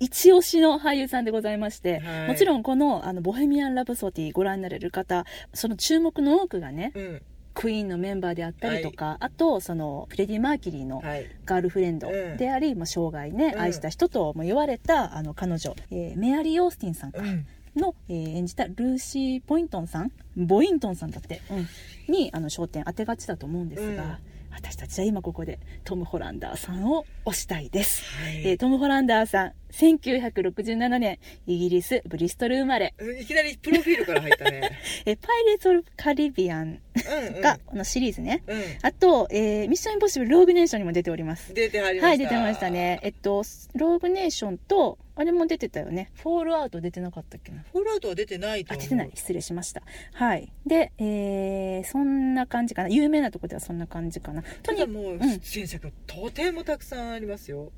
[0.00, 2.28] 一押しの俳優さんでございまして、はい。
[2.28, 7.22] もちろんこのあの「ボヘミアン・ラブソディ」ご覧になれる方その注目の多くがねうん。
[7.54, 11.26] クイーンのメンバーであったりとか、あとそのフレディ・マーキュリーのはい。
[11.44, 12.36] ガールフレンドうん。
[12.36, 13.60] であり、まあ、生涯ね、うん。
[13.60, 17.20] 愛した人とも言われたあの彼女、えーメアリー・オースティンさんか。
[17.22, 17.44] うん
[17.78, 22.12] の、えー演じたルーシー・ポイントンさんボイントンさんだって、うん。
[22.12, 24.18] にあの焦点当てがちだと思うんですが、
[24.50, 28.48] 私たちは今ここでトム・ホランダーさんを推したいです、はい。
[28.48, 34.70] えートム・ホランダーさん1967年イギリスブリストル生まれ、いきなりプロフィールから入ったね。
[35.06, 37.78] えーパイレーツ・オブ・カリビアンうんうん。
[37.78, 38.42] のシリーズね。
[38.46, 38.62] うん。
[38.82, 41.52] あと、えーミッション・インポッシブル・ローグ・ネーションにも出ております。
[41.54, 42.06] 出てはりました。
[42.08, 43.00] はい出てましたね。
[43.02, 43.42] えっと
[43.74, 46.10] ローグ・ネーションとあれも出てたよね。
[46.14, 47.64] フォールアウト出てなかったっけな？
[47.72, 49.10] フォールアウトは出てないとあ出てない。
[49.14, 49.82] 失礼しました。
[50.12, 50.52] はい。
[50.66, 52.88] で、えーそんな感じかな。
[52.88, 54.42] 有名なとこではそんな感じかな。
[54.62, 55.40] とにただもううん。
[55.40, 57.72] 出演者がとてもたくさんありますよ。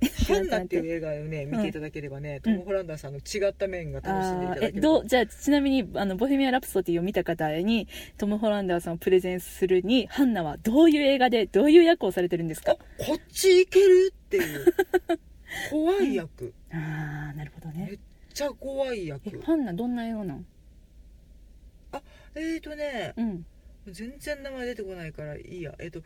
[0.28, 12.72] ハンナっていう映画をね見ていただければね、トム・ホランダーさんの違った面が楽しんでいただけるどうじゃあちなみにあのボヘミアン・ラプソディを見た方にトム・ホランダーさんをプレゼンするにハンナはどういう映画でどういう役をされてるんですか？
[12.72, 14.66] あこっち行けるっていう
[15.70, 17.86] 怖い役、ああなるほどね。
[17.86, 17.98] めっ
[18.34, 20.46] ちゃ怖いえ役ハンナどんな映画なん？
[22.34, 23.46] えーとねうん。
[23.86, 25.74] 全然名前出てこないからいいや。
[25.78, 26.02] えっ、と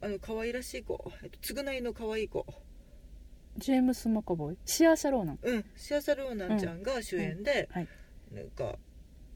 [0.00, 2.46] あの可愛らしい子、えっと、償いの可愛い子。
[3.58, 4.56] ジェームス・マカボイ？
[4.64, 5.38] シア・シャローナン？
[5.42, 5.64] うん。
[5.76, 7.88] シアサ・ルーナンちゃんが主演で、はい。
[8.32, 8.78] なんか、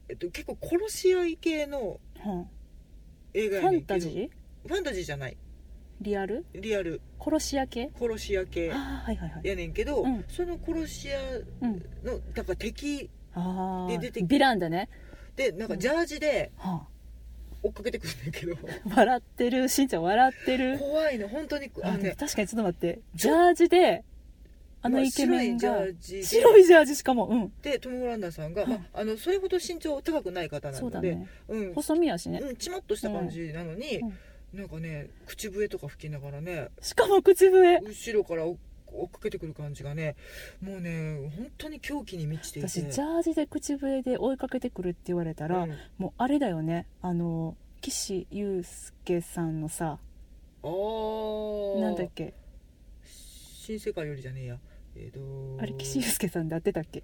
[0.07, 2.45] えっと、結構殺し合い系のは
[3.33, 3.95] 映画あ、ファやねんけど。
[3.95, 4.29] ンタジー？
[4.67, 5.37] ファンタジーじゃない
[6.01, 6.45] リアル？
[6.53, 7.01] リアル。
[7.19, 7.89] 殺し屋系？
[7.97, 8.71] 殺し屋系。
[8.71, 9.47] ああはいはいはい。
[9.47, 10.25] やねんけど、うん。
[10.27, 11.19] その殺し屋
[11.61, 11.73] うん。
[12.03, 13.09] のだから敵
[13.87, 14.89] で出てきヴィランだね、
[15.35, 16.85] でなんかジャージでは
[17.63, 18.53] 追っかけてくるんだけど。
[18.53, 18.57] あ、
[18.95, 19.69] 笑ってる。
[19.69, 20.79] しんちゃん笑ってる。
[20.79, 22.99] 怖いの本当にあのね確かにちょっと待って。
[23.15, 24.03] ジャージで
[24.81, 26.23] あのイケメンがまあ白いジャージで。
[26.23, 27.53] 白いジャージしかもうん。
[27.61, 28.69] でトム・ホランダーさんが、うん。
[28.69, 31.27] まあ、あのそれほど身長高くない方なのでそうだね。
[31.47, 31.73] うん。
[31.73, 34.13] 細身やしね、うん、ちまっとした感じなのに、うん
[34.55, 37.79] なんかね口笛とか吹きながらねしかも口笛。
[37.79, 40.15] 後ろから追追っかけてくる感じがね
[40.61, 42.69] もうね本当に狂気に満ちていて。
[42.69, 45.73] 私ジャージで口笛で追いかけてくるって言われたら、うん。
[45.97, 46.87] もうあれだよね。
[47.01, 49.99] あの岸優介さんのさ
[50.63, 51.81] あー。
[51.81, 52.33] なんだっけ？
[53.03, 54.59] 新世界よりじゃねえや。
[54.95, 57.03] えーとあれ岸優介さんで合ってたっけ？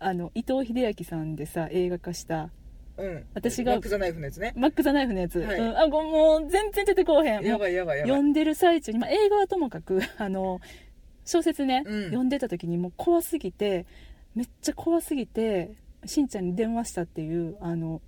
[0.00, 2.50] あの伊藤英明さんでさ映画化した
[2.98, 3.24] うん。
[3.34, 3.72] 私が。
[3.72, 4.52] マック・ザ・ナイフのやつね。
[4.56, 5.60] マック・ザ・ナイフのやつ、はい。
[5.60, 7.44] うん、あごもう全然出てこうへん。
[7.44, 8.10] やばいやばいやばい。
[8.10, 10.60] 読んでる最中に、まあ、映画はともかく あの
[11.24, 12.04] 小説ね、うん。
[12.04, 13.86] 読んでた時にもう怖すぎて
[14.34, 15.72] めっちゃ怖すぎて
[16.04, 18.00] しんちゃんに電話したっていうあの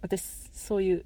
[0.00, 1.04] 私そういう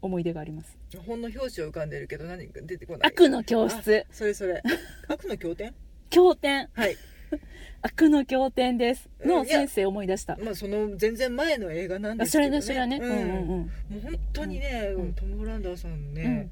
[0.00, 0.76] 思い出があります。
[1.06, 3.08] 本の表紙を浮かんでるけど何か出てこない。
[3.08, 4.06] 悪の教室。
[4.08, 4.62] あそれそれ。
[5.08, 5.74] 悪の経典？
[6.10, 6.68] 経典。
[6.72, 6.96] はい
[7.82, 9.08] 悪の経典です。
[9.24, 12.98] の先生思い出した、まあその全然前の映画なんであそれすけどね。
[12.98, 15.14] ねそれはね、うん、うんうんもう本当にね、うん。
[15.14, 16.48] トム・ホランダーさんね、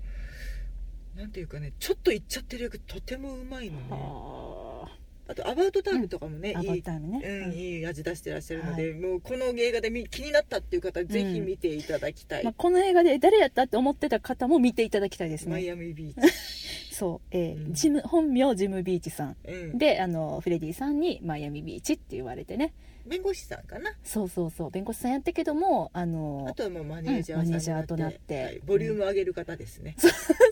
[1.17, 3.87] なんていうかねちょっと言っちゃってる役とてもうまいのね。
[3.91, 4.89] は
[5.27, 15.53] あと「アバウトタイム」とかもね、いいトタイムね、うん、いい味出してらっしゃるので、はもうこの映画でみ気になったっていう方はぜひ見ていただきたい、まあ、この映画で誰やったって思ってた方も見ていただきたいですね。
[15.53, 16.29] マイアミビーチ、
[16.95, 17.75] そう、えーうん。
[17.75, 19.37] ジム本名ジム・ビーチさん。
[19.47, 22.73] うん、であのフレディさんにマイアミビーチって言われてね。
[23.07, 23.91] 弁護士さんかな？
[24.03, 24.71] そうそうそう。
[24.71, 28.43] 弁護士さんやったけどもあのあとはもうマネージャーマネージャーとなって。
[28.43, 28.61] はい。
[28.65, 29.95] ボリューム上げる方ですね、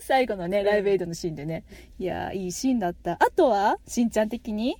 [0.03, 0.65] 最後のねん。
[0.65, 1.63] ライブエイドのシーンでね、
[1.97, 3.13] いやーいいシーンだった。
[3.13, 4.77] あとはしんちゃん的に？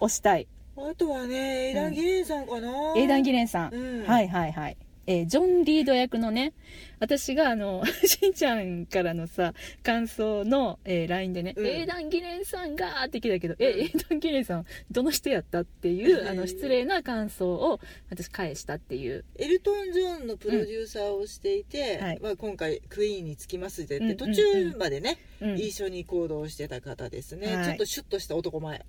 [0.00, 0.48] 推したい。
[0.76, 4.04] あとはねエイダン・ギレンさんかな、エイダン・ギレンさん。
[4.04, 6.52] はいはいはいえージョン・リード役のね
[6.98, 13.80] 私があの しんちゃんからのさ感想の、えー LINE でね、うんエイダン・ギレンさんがーって来たけど、えうん。
[13.80, 16.28] エイダン・ギレンさんどの人やったっていう、うん。
[16.28, 19.24] あの失礼な感想を私返したっていう。
[19.36, 22.04] エルトン・ジョンのプロデューサーをしていて、うん。
[22.04, 22.18] はい。
[22.20, 25.58] まあ、今回クイーンにつきますでって、途中までね、うん。
[25.58, 27.64] 一緒に行動してた方ですね、はい。
[27.66, 28.84] ちょっとシュッとした男前。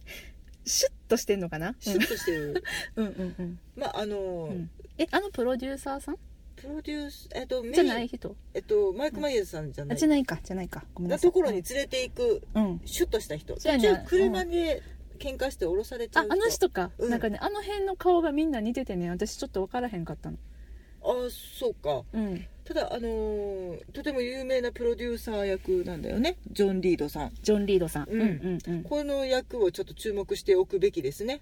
[0.66, 1.76] シュッとしてんのかな？
[1.80, 2.64] シュッとしてる。
[2.96, 3.60] うんうんうん。
[3.76, 4.70] まああの、うん。
[4.98, 6.18] えあのプロデューサーさん？
[6.56, 8.36] プロデュースえっとメインじゃない人？
[8.54, 10.86] えっとマイク・マイヤーズさんじゃない、あじゃないかじゃないか。
[10.94, 11.30] ごめんなさい。
[11.30, 12.82] なところに連れていくうん。
[12.86, 13.56] シュッとした人。
[13.56, 14.84] 途そうやね中車で
[15.20, 17.10] 喧嘩して降ろされちゃうああの人か、うん。
[17.10, 20.38] なんかねあの辺の顔がみんな似ててね私ちょっと分からへんかったの。
[21.04, 22.04] あそうか。
[22.14, 26.38] うんただあのーとても有名なプロデューサー役なんだよね。
[26.52, 27.32] ジョン・リードさん。
[27.44, 28.22] ジョン・リードさん、うん。
[28.22, 28.84] うんうんうん。
[28.84, 31.42] この役をちょっと注目しておくべきですね。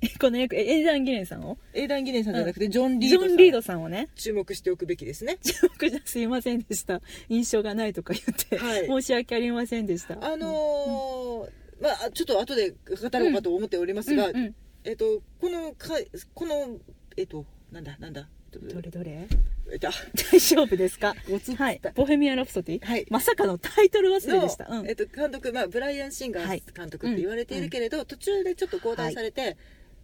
[0.00, 1.58] え この役えエイダン・ギレンさんを？
[1.72, 4.08] エイダン・ギレンさんじゃなくて、ジョン・リージョン・ドさんリードさんをね。
[4.14, 5.38] 注目しておくべきですね。
[5.62, 7.00] 僕じゃすいませんでした。
[7.28, 8.86] 印象がないとか言って、はい。
[8.86, 10.24] 申し訳ありませんでした。
[10.24, 11.50] あのー
[11.82, 12.76] まあちょっと後で語
[13.18, 14.54] ろうかと思っておりますが、うんうん。
[14.84, 15.98] えっとこのか
[16.32, 16.78] この
[17.16, 18.28] えっとなんだなんだ
[18.60, 19.26] どれどれ？
[19.72, 19.88] えっと
[20.30, 21.14] 大丈夫ですか？
[21.56, 23.06] はい「ボヘミアン・ラプソディ」はい。
[23.10, 24.84] まさかのタイトル忘れでした、うん。
[24.84, 26.62] のえっと、監督、まあ、ブライアン・シンガはい。
[26.66, 29.56] ー監督って言われているけれど、途中でちょっと交代されて、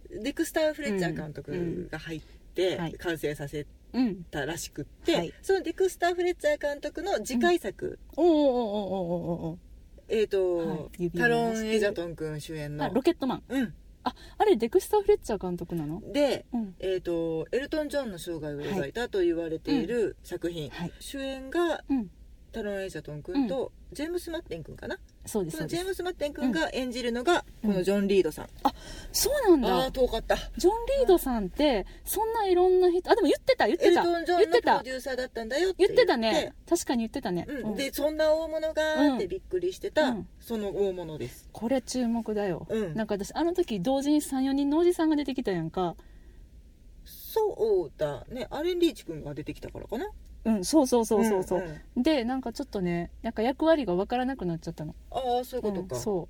[0.09, 2.21] デクスター・フレッチャー監督が入っ
[2.55, 2.93] て、はい。
[2.93, 9.59] 完成させうんたらしくって、はいそのデクスター・フレッチャー監督の次回作、おーおーおーおーおーお
[10.09, 11.03] えっ、と、はい。
[11.03, 12.93] 指タロン・エジャトン君主演の。
[12.93, 13.43] ロケットマン。
[13.49, 16.01] うんああれデクスター・フレッチャー監督なの？
[16.11, 16.75] でうん。
[16.79, 20.91] えー、とエルトン・ジョンの生涯を描いたと言われている作品、はい。
[20.99, 22.09] 主演がうん
[22.51, 24.97] タロン・エジャトン君と、ジェームス・マッテン君かな？
[25.25, 25.77] そうですそうです。
[25.77, 28.49] このジェームス・マッテン君が演じるのが、このジョン・リードさん、
[29.11, 29.75] そうなんだ。
[29.75, 30.35] ああ遠かった。
[30.57, 34.01] ジョン・リードさんってそんないろんな人あでも言ってた言ってた。
[34.01, 34.77] エルトン・ジョンのプ言ってた。
[34.77, 36.53] ロデューサーだったんだよって言ってたね。
[36.67, 37.69] 確かに言ってたね、うん。
[37.69, 37.75] うん。
[37.75, 40.27] でそんな大物がーってびっくりしてた、うん。
[40.39, 41.49] その大物です。
[41.51, 42.93] これ注目だよ、うん。
[42.95, 45.95] なんか私あの時同時に34人のおじさんが出てきたやんか。
[47.05, 48.47] そうだね。
[48.49, 50.09] アレン・リーチ君が出てきたからかな
[50.43, 52.03] うんそうそうそうそうそう、んん。
[52.03, 54.95] でなんかちょっとねなんか役割が分からなくなっちゃったの。
[55.11, 56.29] ああそういうことか、うんそ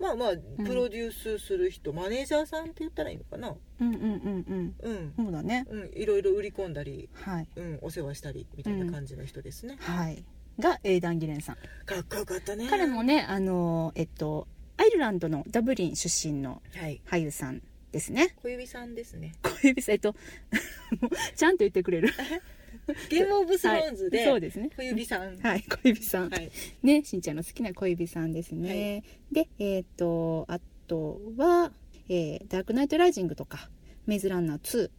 [0.00, 0.32] まあまあ
[0.64, 3.50] プロデュースする人、マネージャーさんって言ったらいいのかな。
[3.50, 4.74] ううんうんうんうん。
[4.82, 5.12] うん。
[5.16, 5.66] そうだね。
[5.70, 7.48] うんいろいろ売り込んだり、はい。
[7.56, 10.24] うん、お世話したりみたいな感じの人ですね、はい。
[10.58, 11.56] がエイダン・ギレンさん。
[11.86, 12.66] かっこよかったね。
[12.68, 17.00] 彼もねあのえっとアイルランドのダブリン出身のはい。
[17.06, 18.34] 俳優さんですね。
[18.42, 19.34] 小指さんですね。
[19.42, 20.14] 小指さんえっと
[21.00, 22.12] もうちゃんと言ってくれる
[23.08, 24.26] ゲームオブスローンズで、はい。
[24.26, 24.70] そうですね。
[24.76, 25.36] 小指さん。
[25.40, 26.50] はい小指さん、はい。
[26.82, 31.72] ねしんちゃんの好きな小指さんですね、でえっ、とあとは、
[32.08, 33.70] えーダークナイトライジング」とか
[34.06, 34.90] 「メイズランナー2」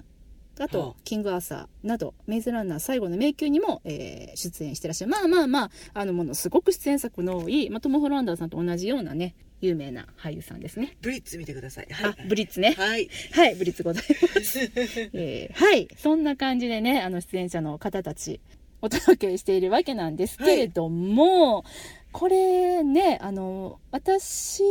[0.58, 0.96] あと、はあ。
[1.04, 5.12] キングアーサー」など「メイズランナー最後の迷宮」にも、えー出演してらっしゃる。
[5.12, 10.96] まあまあまああのものすごく出演作の多い、まあ、トム・ホランダーさんと同じようなね有名な俳優さんですね。
[11.02, 11.88] ブリッツ見てください。
[11.92, 12.28] あはい。
[12.28, 12.76] ブリッツね。
[12.78, 13.10] はい。
[13.34, 14.04] はい、ブリッツござい
[14.36, 14.60] ます。
[15.14, 18.40] えーはい、そんな感じでね、あの出演者の方たち、
[18.82, 21.66] お届けしているわけなんですけれども、
[22.12, 24.62] これね、あの、私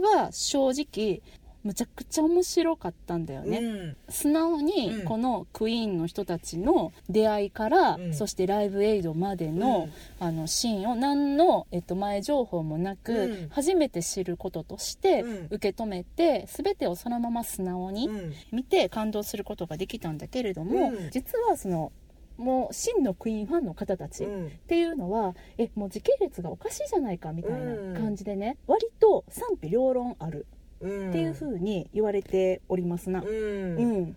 [0.00, 1.22] は正直、
[1.64, 3.58] むちゃくちゃ面白かったんだよね。
[3.58, 3.96] うん。
[4.08, 5.04] 素直にうん。
[5.04, 8.14] このクイーンの人たちの出会いから、うん。
[8.14, 13.48] そしてライブエイドまでの,、あのシーンを何の、えっと、前情報もなく、うん。
[13.50, 15.46] 初めて知ることとしてうん。
[15.50, 18.32] 受け止めて、全てをそのまま素直にうん。
[18.50, 21.10] 見て感動することができたんだけれども、うん。
[21.10, 21.92] 実はその
[22.38, 24.50] もう真のクイーンファンの方たちっうん。
[24.66, 30.46] ていうのは、えもう時系列がおかしいじゃないかみたいな感じでね、割と賛否両論ある。
[30.56, 33.22] うんっていうふうに言われておりますな。
[33.22, 33.28] うん。
[33.28, 34.16] うん。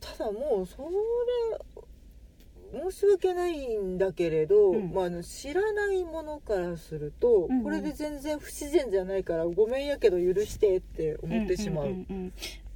[0.00, 0.90] ただもうそれ
[2.90, 4.92] 申し訳ないんだけれど、うん。
[4.92, 7.62] まあ、あの知らないものからすると、うんうん。
[7.62, 11.86] これで全然不自然じゃないからごめんやけど許してって思ってしまう。
[11.88, 12.32] んんんん。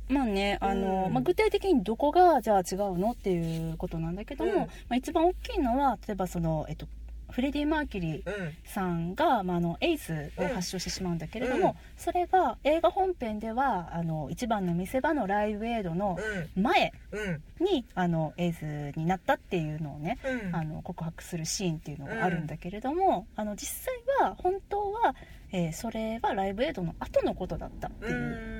[0.08, 1.12] まあねあの、うん。
[1.14, 4.58] まあ、具体的にどこがじゃあ違うのっていうことなんだけども、うん。
[4.58, 6.86] まあ、一番大きいのは例えばその、えっと、
[7.30, 8.54] フレディ・マーキュリーうん。
[8.64, 11.74] さんが、まあ、あのエイズを発症してしまうんだけれども、うん。
[11.96, 16.18] それが映画本編ではあの一番の見せ場のライブエイドの
[16.56, 17.64] 前うん。
[17.64, 20.54] にあのエイズになったっていうのをね、うん。
[20.54, 23.94] あの告白するシーンっていうのがあるんだけれども、あの実際
[24.26, 25.14] は本当は、
[25.52, 28.57] えーそれはライブエイドの後のことだったってういう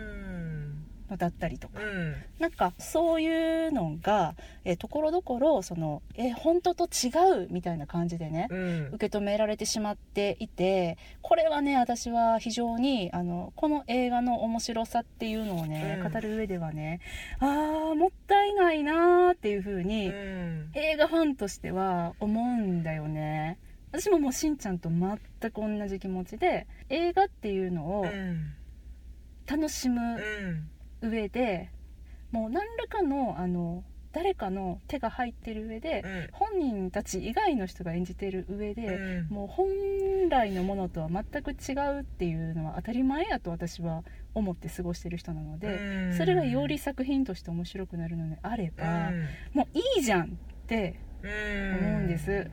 [1.17, 2.15] だったりとか、うん。
[2.39, 7.09] なんかそういうのが、えーところどころその、えー本当と違
[7.45, 8.87] うみたいな感じでね、うん。
[8.95, 16.13] 受け止められてしまっていてこれはね私は非常にあのこの映画の面白さっていうのをね、うん。
[16.13, 17.01] 語る上ではね
[17.39, 20.71] あーもったいないなーっていう風に、うん。
[20.75, 23.59] 映画ファンとしては思うんだよね。
[23.91, 25.19] 私ももうしんちゃんと全
[25.51, 28.53] く同じ気持ちで映画っていうのをうん。
[29.47, 30.15] 楽しむう
[30.47, 30.69] ん
[31.01, 31.71] 上で
[32.31, 36.29] もう何らかのあの誰かの手が入ってる上でうん。
[36.33, 39.35] 本人たち以外の人が演じてる上で、うん。
[39.35, 39.69] もう本
[40.31, 44.03] 来のものとは全く違うっていうのは当たり前やと私は
[44.35, 46.17] 思って過ごしてる人なので、うん。
[46.17, 49.29] それがより作品として面白くなるのであれうば、ん。
[49.53, 50.29] もういいじゃんっ
[50.67, 52.51] て思うんです。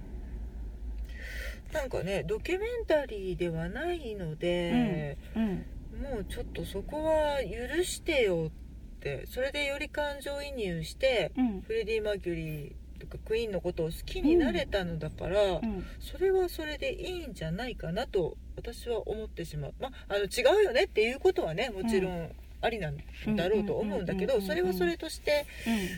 [1.73, 5.65] なんかねドキュメンタリーではないので、うん
[6.01, 11.61] もうちょっとそこは許してよってそれでより感情移入してうん。
[11.61, 15.85] フレディ・マーキュリーとかクイーンのことを好きになれたのだから、うん。
[15.99, 22.31] それはそれでいいんじゃないかなと私は思ってしまう、まあ、あの違うよねっていうことはねもちろん
[22.61, 22.97] ありなん
[23.35, 24.41] だろうと思うんだけどうん。
[24.41, 25.45] それはそれとして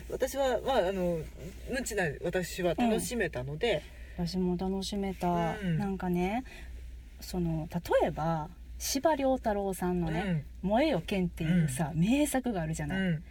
[0.08, 0.14] うん。
[0.14, 1.18] 私はまああの
[1.70, 3.82] 無知な私は楽しめたので、
[4.16, 5.78] 私も楽しめた、うん。
[5.78, 6.44] なんかね
[7.20, 13.22] その例えば司馬遼太郎さんのね「燃えよ剣」っていうさ、名作があるじゃない、う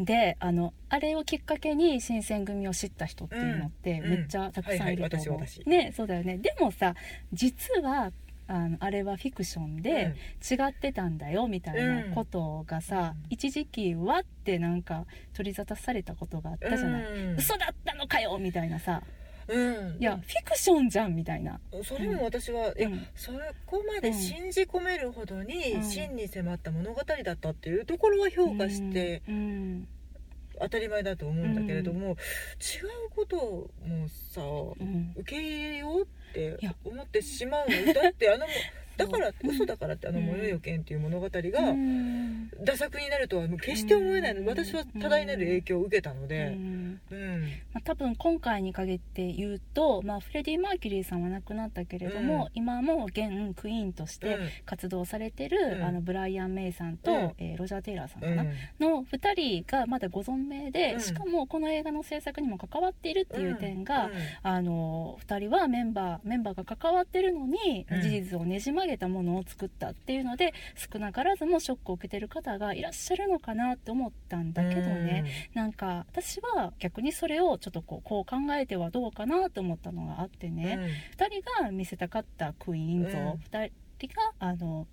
[0.00, 0.04] ん。
[0.04, 4.10] であのあれをきっかけに新選組を知った人っていうのってうん。
[4.10, 6.38] めっちゃたくさんいると思う、ねそうだよね。
[6.38, 6.94] でもさ
[7.32, 8.12] 実は
[8.46, 13.26] あのあれはフィクションで違ってたんだよみたいなことがさ、うん。
[13.30, 17.36] 一時期わってなんか取り沙汰されたことがあったじゃない、うん。
[17.36, 19.02] 嘘だったのかよみたいなさ
[19.48, 19.58] う
[19.92, 19.96] ん。
[20.00, 23.06] いやフィクションじゃんみたいな、それも私は、いやうん。
[23.14, 23.32] そ
[23.66, 25.82] こまで信じ込めるほどにうん。
[25.82, 29.88] 真に迫った物語だったっていうところは評価してうん。
[30.60, 32.16] 当たり前だと思うんだけれども、違う
[33.14, 35.12] こともさうん。
[35.16, 38.46] 受け入れようって思ってしまうのだってあの
[38.96, 42.50] だからうん嘘だからってあの「うん模様予見」っていう物語うがん。
[42.62, 44.40] ダ作になるとは決して思えないの。
[44.40, 44.48] うん。
[44.48, 47.00] 私は多大なる影響を受けたのうでん。
[47.10, 47.42] うん。
[47.72, 52.50] まあ、多分今回に限って言うと、まあ、フレディ・マーキュリーさんは亡くなったけれども、うん。
[52.54, 54.48] 今も現クイーンとしてうん。
[54.66, 55.84] 活動されてる、うん。
[55.84, 57.18] あのブライアン・メイさんと、うん。
[57.38, 58.48] えーロジャー・テイラーさんかな、うん。
[58.80, 61.00] の2人がまだご存命で、うん。
[61.00, 64.12] しかもこの映画の制作にも関わっているっていう点が、うん。
[64.42, 68.02] あの2人はメンバーメンバーが関わってるのに、うん。
[68.02, 70.54] 事実をねじ曲げたものを作ったっていうので
[70.92, 75.24] 少なからずもショックを受けてる方がいらっしゃるのかなって思ったんだけどね、
[75.54, 80.56] なんか私は逆にそれをちょっとこうこう考えてはどうかなと思ったのがあってうん。
[80.56, 80.78] ね、
[81.16, 83.24] 2人が見せたかったクイーン像、うん。
[83.32, 84.86] 2人があの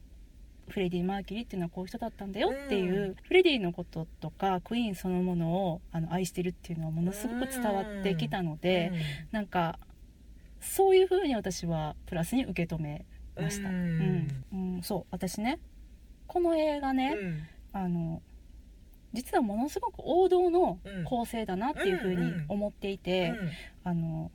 [0.70, 3.16] フレディ・マーキュリーっていうのはこういう人だったんだよっていう、うん。
[3.16, 8.92] フレディのこととかクイーンそのものをあの愛してるっていうのはものすごく伝わってきたので、
[9.32, 9.80] なんか
[10.62, 13.06] そういう風に私はプラスに受け止め
[13.40, 13.80] ました、ううん。
[13.80, 14.84] んうん。
[14.84, 15.60] そう私ね
[16.28, 17.48] この映画ね、うん。
[17.74, 18.22] あの
[19.14, 21.04] 実はものすごく王道のうん。
[21.04, 23.38] 構成だなっていうふうに思っていて、
[23.84, 24.32] あの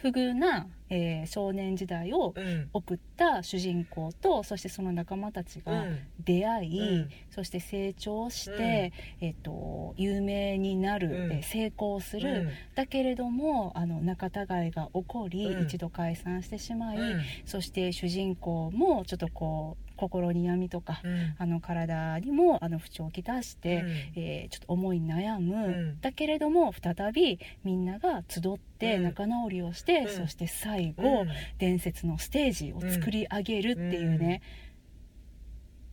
[0.00, 2.46] 不遇な、えー少年時代をうん。
[2.46, 5.86] うん送った主人公とそしてその仲間たちが
[6.24, 7.10] 出会い、うん。
[7.30, 11.32] そして成長して、えっと有名になる、うん。
[11.32, 12.48] えー成功する、うん。
[12.74, 15.62] だけれどもあの仲違いが起こり、うん。
[15.64, 17.22] 一度解散してしまい、うん。
[17.44, 21.34] そして主人公もちょっとこう心に闇とか、うん。
[21.38, 23.90] あの体にもあの不調をきたして、うん。
[24.16, 26.00] えーちょっと思い悩む、うん。
[26.00, 28.42] だけれども再びみんなが集っ
[28.78, 29.02] てうん。
[29.02, 30.08] 仲直りをして、うん。
[30.08, 31.28] そして最後、うん。
[31.58, 34.40] 伝説のステージを作り上げるっていうね、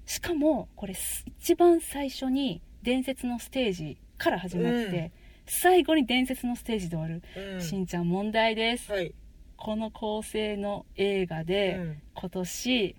[0.05, 5.11] しかもこれす一番最初に伝説のステージから始まって、うん。
[5.47, 7.23] 最後に伝説のステージで終わる、
[7.55, 7.61] うん。
[7.61, 9.13] しんちゃん問題です、はい。
[9.57, 12.01] この構成の映画で、うん。
[12.13, 12.95] 今年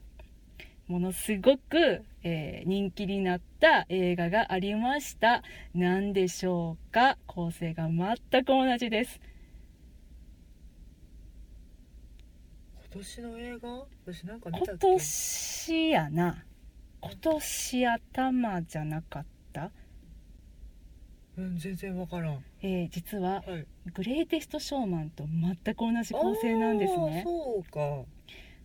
[0.89, 5.43] ものすごく、えー人気になった映画がありました。
[5.75, 7.19] 何でしょうか？
[7.27, 9.21] 構成が全く同じです。
[12.95, 13.85] 今年の映画？
[14.07, 16.45] 私なんか見た今年やな。
[17.01, 19.71] 今年頭じゃなかった、
[21.37, 22.45] うん全然わからん。
[22.63, 23.67] えー実ははい。
[23.93, 27.23] グレイテストショーマンと全く同じ構成なんですね。
[27.25, 28.05] そうか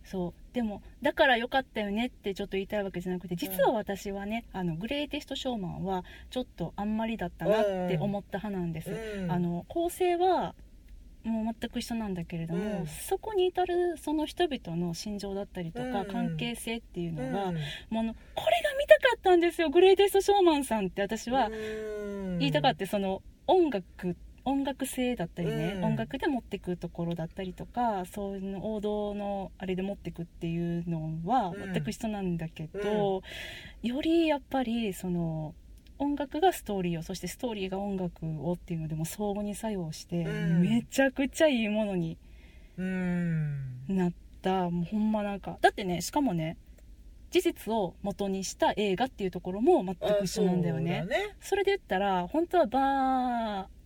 [0.04, 0.54] そう。
[0.54, 9.30] でもだから良かったよねってちょっと言いたいわけじゃなくて実は私はね、あのグレイテストショーマンはちょっとあんまりだったなって思った派なんです、うん。
[9.30, 10.54] あの構成は
[11.24, 12.86] もう全く一緒なんだけれども、うん。
[12.86, 16.06] そこに至るその人々の心情だったりとか、うん。
[16.06, 17.56] 関係性っていうのが、うん。
[17.90, 22.38] ものこれが見たかったんですよグレイテストショーマンさんって私はうん。
[22.38, 22.86] 言いたかった。
[22.86, 25.84] その音楽音楽性だったりね、うん。
[25.84, 31.72] 音楽で持ってくところだったりとかそういうの王道のあれで持ってくっていうのはうん。
[31.72, 33.22] 全く一緒なんだけど、
[33.82, 35.54] よりやっぱりその
[35.98, 40.60] 音楽がストーリーをそしてストーリーが音楽をっていうのでも相互に作用して、うん。
[40.62, 42.18] めちゃくちゃいいものに
[42.76, 43.86] うん。
[43.88, 44.68] なった。
[44.70, 45.58] もうほんまなんか。
[45.60, 46.56] だってねしかもね
[47.30, 50.98] 事実を元にした映画っていうところも全く一緒なんだよね。
[50.98, 51.36] あそね。
[51.40, 53.81] それで言ったら本当はバー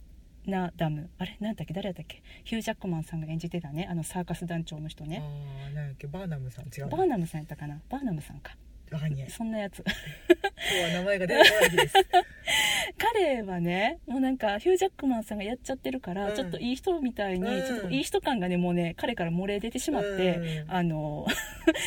[0.47, 1.11] ナダム。
[1.19, 1.37] あれ？
[1.41, 1.75] なんだっけ？
[1.75, 2.23] 誰だっけ？
[2.45, 3.87] ヒュー・ジャックマンさんが演じてたね。
[3.91, 5.23] あのサーカス団長の人ね。
[5.23, 6.07] ああなんやっけ？
[6.07, 6.67] バーナムさん。
[6.67, 7.81] 違うバーナムさんやったかな？
[7.89, 8.57] バーナムさんか。
[8.93, 9.79] わかんないそんなやつ。
[9.81, 11.95] 今日は名前が出てこない日です。
[12.99, 16.37] 彼はねもうなんかヒュー・ジャックマンさんがやっちゃってるから、うん。
[16.37, 17.67] ちょっといい人みたいに、うん。
[17.67, 20.71] ちょっといい人感がねもうね彼から漏れ出てしまって、うん。
[20.71, 21.27] あの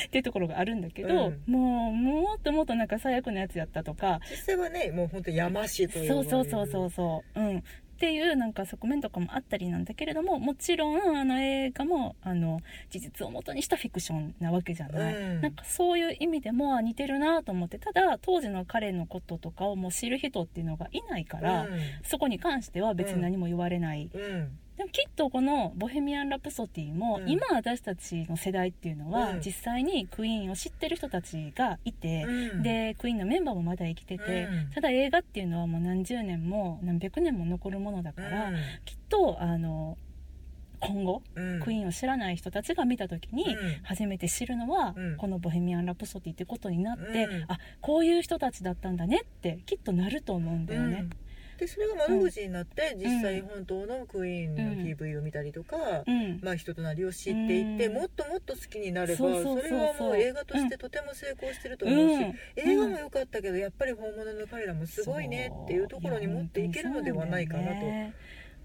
[0.07, 1.53] っていうところがあるんだけど、うん。
[1.53, 4.19] もうもっともっとなんか最悪なやつやったとか。
[4.29, 7.39] 実際はねもう本当山師というそうそうそうそうそう。
[7.39, 7.63] うん
[7.99, 15.41] っていうなんか側面とかもあったりなんだけれどももちろんあの映画もあの事実を元にしたフィクションなわけじゃない、うん。
[15.41, 21.67] なんかそういう意味でも似てるなと思ってただ当時の彼のこととかをもう知る人っていうのがいないから、
[22.03, 24.21] そこに関しては別に何も言われない、うん。
[24.21, 27.29] うんでもきっとこの「ボヘミアン・ラプソディも」うん。
[27.29, 29.41] 今私たちの世代っていうのは、うん。
[29.41, 32.63] 実際にクイーンを知ってる人たちがいて、うん。
[32.63, 34.71] でクイーンのメンバーもまだ生きてて、うん。
[34.71, 38.55] ただ映画っていうのはもう何十年も何百年も残るものだから、うん。
[38.85, 39.97] きっとあの
[40.79, 41.59] 今後、うん。
[41.59, 43.55] クイーンを知らない人たちが見た時に、うん。
[43.83, 45.17] 初めて知るのは、うん。
[45.17, 47.43] この「ボヘミアン・ラプソディ」ってことになって、うん。
[47.49, 50.99] あこういう人たちだったんだねってきっとなると思うんだよね。
[51.01, 51.09] うん
[51.59, 52.99] でそれが窓口になって、ん。
[52.99, 55.75] 実際本当のクイーンの PV を見たりとか、
[56.07, 56.39] うん。
[56.41, 57.93] まあ、人となりを知っていって、うん。
[57.95, 62.35] もっともっと好きになればそれはもう映画としてとても成功してるとう思うし、ん。
[62.55, 67.81] 映画も良かったけどやっぱり本物の彼らもすごいねっていうところに持っていけるのではないかなと。
[67.81, 68.13] そう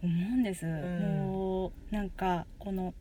[0.04, 0.70] 思うんです、ん。
[0.70, 2.94] もうなんかこの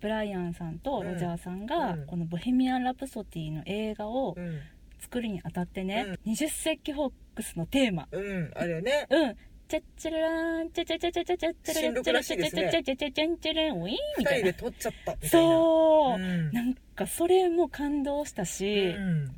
[0.00, 2.06] ブライアンさんとロジャーさんが、うん。
[2.06, 4.60] この「ボヘミアン・ラプソディ」の映画をうん、
[5.00, 6.92] 作るにあたってね、20世紀
[7.34, 8.08] ックスのテーマ。
[8.10, 9.06] うん、あれね。
[9.10, 9.36] うん。
[9.66, 19.34] チャッチャララーンチャチャチャチャチャチャチャ新録らしいですねチャチャチャチャチャチャチャランウィーンみ2たいな人で撮っちゃったみたいなそう、うんなんかそれも感動したし、うん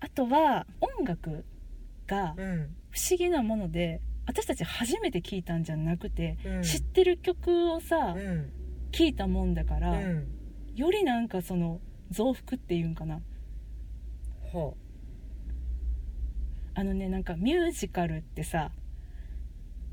[0.00, 1.44] あとは音楽
[2.06, 8.50] がうん不思議なもので私たち初めて聞いたんじゃなくて、うん知ってる曲をさ、うん
[8.92, 10.26] 聞いたもんだから、うん
[10.74, 13.20] よりなんかその増幅っていうんかな
[14.54, 14.72] は
[16.74, 18.70] あのねなんかミュージカルってさ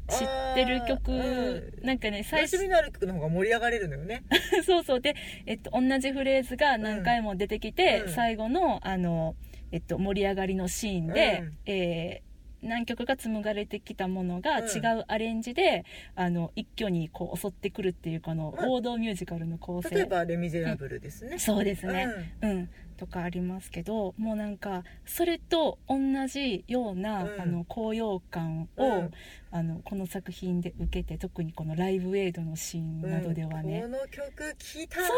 [0.09, 1.86] 知ってる曲、うん。
[1.86, 4.23] なんかね最初最初になる曲の方が盛り上がれるのよね。
[4.65, 5.01] そうそう。
[5.01, 5.15] で、
[5.45, 8.09] えっと、同じフレーズが何回も出てきて、うん。
[8.09, 9.36] 最後のあの、
[9.71, 11.57] えっと、盛り上がりのシーンで、うん。
[11.65, 12.30] えー
[12.61, 14.65] 何曲か紡がれてきたものがうん。
[14.65, 18.69] 違うアレンジで、あの一挙にこう襲ってくるっていうかのうん。
[18.69, 22.07] 王道ミュージカルの構成、例えば「レ・ミゼラブル」ですね、そうですね、
[22.41, 22.49] うん。
[22.49, 22.69] うん、
[23.00, 25.97] とかありますけどもうなんかそれと同
[26.28, 27.41] じような、うん。
[27.41, 29.12] あの高揚感を、うん
[29.52, 35.18] あのこの作品で受けて特にこのライブエイドのシーンなどではね、この曲聴いたーそう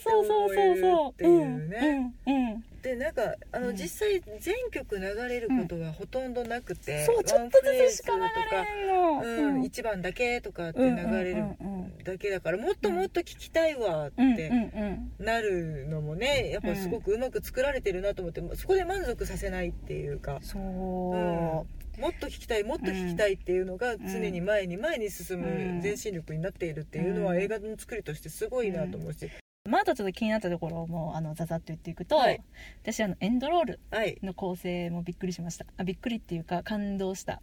[0.00, 2.30] そうそうそうそうっていうね、う。
[2.30, 2.52] んうん。
[2.52, 2.64] うん。
[2.82, 9.62] でなんかあの、うん実際全曲流れることがほとんどなくて、そうちょっとずつしか流ワンフレーズとかれんの、うんうん。
[9.62, 15.12] 1番だけとかって流れるうんうんうんだけだからもっともっと聞きたいわっうんうんてうん。
[15.24, 25.76] なるのもねやっぱすごくうまく作られてるなと思ってそこで満足させないっていうか、そう、もっと聞きたいもっと聞きたいっていうのが常に前に前に進うん。
[25.76, 27.40] む全身力になっているっていうのはうん。
[27.40, 29.30] 映画の作りとしてすごいなと思うし、
[29.68, 32.42] まああとちょっと気になったところをもうあのザザッと言っていくと、はい。
[32.82, 35.66] 私あのエンドロールはいの構成もびっくりしました。
[35.76, 37.40] あびっくりっていうか感動した。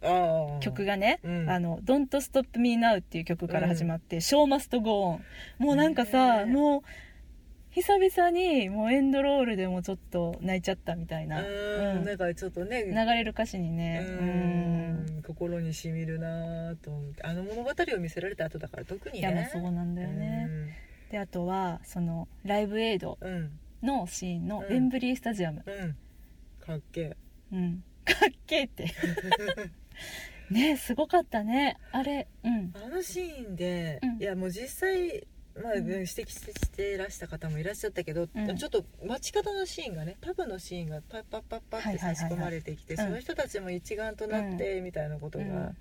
[0.60, 1.50] 曲がね、うん。
[1.50, 5.20] あの「Don't Stop Me Now」っていう曲から始まって「Show Must Go On」
[5.58, 6.82] もうなんかさ、ねもう
[7.74, 12.02] 久々にもうエンドロールでもちょっと泣いちゃったみたいな、ううん。
[12.02, 12.84] んなんかちょっとね。
[12.84, 14.04] 流れる歌詞にね。
[14.06, 15.18] ううん。
[15.18, 17.22] ん心にしみるなと思って。
[17.22, 19.18] あの物語を見せられた後だから特にね。
[19.20, 20.48] いやまあそうなんだよね、
[21.10, 23.32] であとはそのライブエイドうん。
[23.32, 24.64] うんのシーンのうん。
[24.64, 25.96] ウェンブリースタジアム、うん。
[26.64, 27.16] かっけえ。
[27.52, 28.16] うん、かっ
[28.46, 28.86] けえって。
[30.50, 31.78] ねすごかったね。
[31.90, 32.28] あれ。
[32.44, 32.72] うん。
[32.74, 34.22] あのシーンで、うん。
[34.22, 35.26] いやもう実際
[35.60, 35.86] まあ、うん。
[35.86, 38.56] 指摘していらした方もいらっしゃったけど、うん。
[38.56, 45.76] ちょっと待ち方のシーンがねパブのシーンがパッパッパッパって差し込まれてきて、その人たちも一丸となってみたいなことがうん。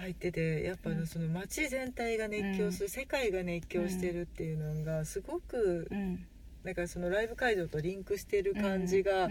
[0.00, 1.06] 入っててやっぱうん。
[1.06, 6.26] その街全体が熱狂する、世界が熱狂してるっていうのがすごくうん。
[6.64, 9.28] なんかそのライブ会場とリンクしてる感じが、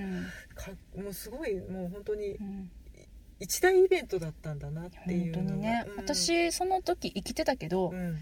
[0.95, 2.72] もうすごいもう本当にうん。
[3.41, 5.97] 一大イベントだったんだなっていうのがね、うん。
[5.97, 8.18] 私その時生きてたけど、うん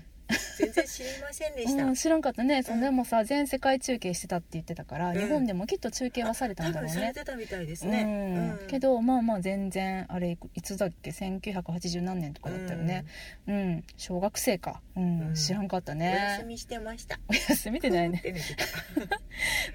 [0.57, 2.81] 全然知りませんでした、うん、知らんかったね、そうん。
[2.81, 5.17] でもさ全世界中継してたって言ってたから、うん。
[5.17, 13.05] 日本でもきっと中継はされたんだろう多分されねてたみたいですうね、けどまあまあ全然あれいつだっけ？1980何年とかだったよね。
[13.47, 15.27] うん、小学生か、うん。
[15.27, 15.33] うん。
[15.35, 17.19] 知らんかったおね休みしてました。
[17.29, 18.23] お休みてないね。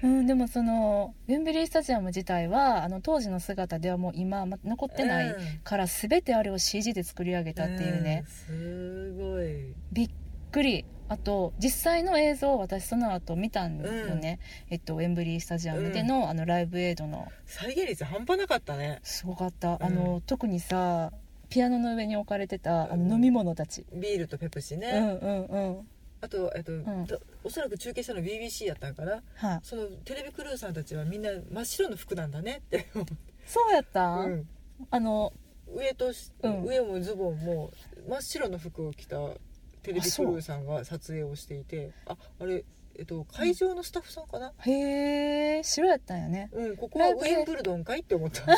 [0.03, 5.59] うん、でもそのウェンブリースタジアム自体はあの当時の姿ではもう今ま残ってないうん。
[5.63, 8.55] から全てあれを CG で作り上げたっていうね、うん。
[8.55, 9.73] すごい。
[9.91, 10.09] びっ
[10.53, 10.85] くり。
[11.09, 14.39] あと実際の映像を私その後見たんよね、
[14.69, 17.27] えっと、ウェンブリースタジアムでの,、あのライブエイドの。
[17.45, 18.99] 再現率半端なかったね。
[19.03, 19.83] すごかった、ん。
[19.83, 21.11] あの特にさ
[21.49, 23.09] ピアノの上に置かれてたあうん。
[23.09, 25.87] の飲み物たち、ビールとペプシね、うんうんうん。
[26.21, 27.05] あと、えっとん。
[27.05, 29.21] とおそらく中継したの BBC やったんかな。
[29.35, 32.87] はい、そのテレビクルーさんたちはみんな真っ白の服なんだねって、
[33.45, 34.47] そうやった、うん。
[34.89, 35.33] あの
[35.75, 36.63] 上とし、うん。
[36.63, 37.71] 上もズボンも
[38.07, 39.17] 真っ白の服を着た
[39.83, 42.63] テレビクルーさんが撮影をしていてああれ
[42.95, 44.53] えっと会場のスタッフさんかな？
[44.59, 46.49] へえ白やったんやね。
[46.53, 48.43] うん、ここはウィンブルドンかいって思った。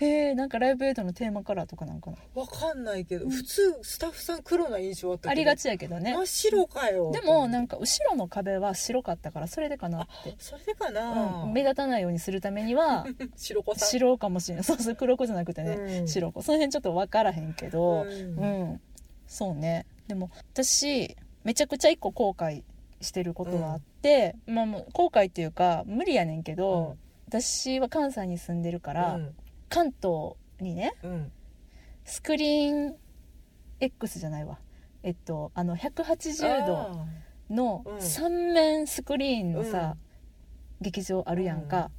[0.00, 2.16] へえんかライブエイドのテーマカラーとかなんかな？
[2.34, 6.12] わかんないけど普通スタッフさん黒な印象あったありがちやけどね。
[6.12, 7.12] 真っ白かよ。
[7.12, 13.06] でもんなんか後ろの壁は白かったからそれでかなって、それでかな、うん、目立たないようにするためには
[13.36, 13.88] 白子さん。
[13.88, 16.08] 白かもしれないそうそう黒子じゃなくてね、うん。
[16.08, 16.42] 白子。
[16.42, 18.02] その辺ちょっと分からへんけど。
[18.02, 18.80] ううんん、
[19.26, 22.62] そうねでも私めちゃくちゃ一個後悔
[23.00, 26.96] してることがあって、まあもう後悔っていうか無理やねんけど、
[27.28, 29.34] 私は関西に住んでるから、うん。
[29.68, 31.32] 関東にねうん。
[32.04, 32.94] スクリーン
[33.80, 34.58] X じゃないわ。
[35.02, 37.06] えっとあの180度あ
[37.50, 37.96] のうん。
[37.96, 39.96] 3面スクリーンのさ、
[40.80, 41.90] 劇場あるやんか、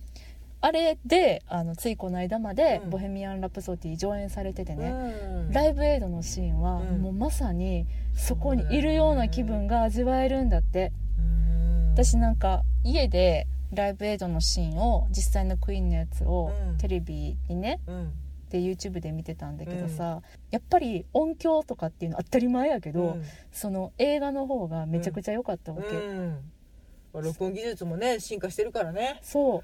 [0.66, 2.90] あれであのついこの間まで「うん。
[2.90, 5.52] ボヘミアン・ラプソディ」上演されててーね、うん。
[5.52, 7.04] ライブエイドのシーンは、うん。
[7.04, 7.86] もうまさに
[8.16, 11.92] そこにいるような気分が味わえるんだって、うん。
[11.94, 16.78] 私なんか家でライブエイドのシーンを実際のクイーンのやつをうん。
[16.80, 18.14] テレビにねうん。
[18.50, 23.24] で YouTube で見てたんだけどさ、やっぱり音響とかっていうの当たり前やけど、うん。
[23.52, 26.30] その映画の方がめちゃくちゃ良かったわけ、うん。
[27.14, 29.20] まあ録音技術もね進化してるからね。
[29.22, 29.62] そう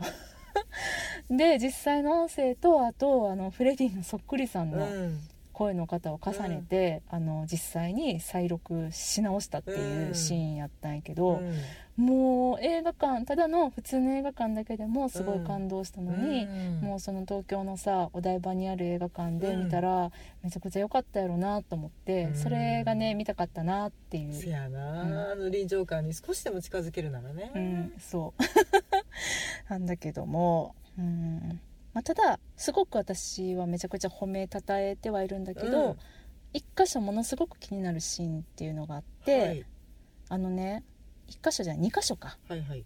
[1.29, 5.19] で実際の音声とあとあのフレディのそっくりさんのうん。
[5.61, 11.41] 声の方を重ねて、あの実際に再録し直したっていうシーンやったんやけど、
[11.97, 12.03] うん。
[12.03, 16.87] もう映画館ただの普通の映画館だけでもすごい感動したのに、うん。
[16.87, 22.35] もうその東京のさお台場にある映画館で見たら、めちゃくちゃ良かったやろなと思って、うん。
[22.35, 24.33] それがね見たかったなっていう。
[24.33, 25.31] せやな、うん。
[25.33, 28.43] あの臨場感に少しでも近づけるならね、うん、そう
[29.69, 31.59] なんだけども、うん。
[31.93, 35.97] まあ、ただすごく私はめちゃくちゃ褒めたたえてはいるんだけど、うん。
[36.53, 39.65] 一箇所ものすごく気になるシーンっていうのがあって、はい。
[40.30, 40.84] あのね
[41.28, 42.38] 一箇所じゃない2箇所か。
[42.47, 42.86] はいはい。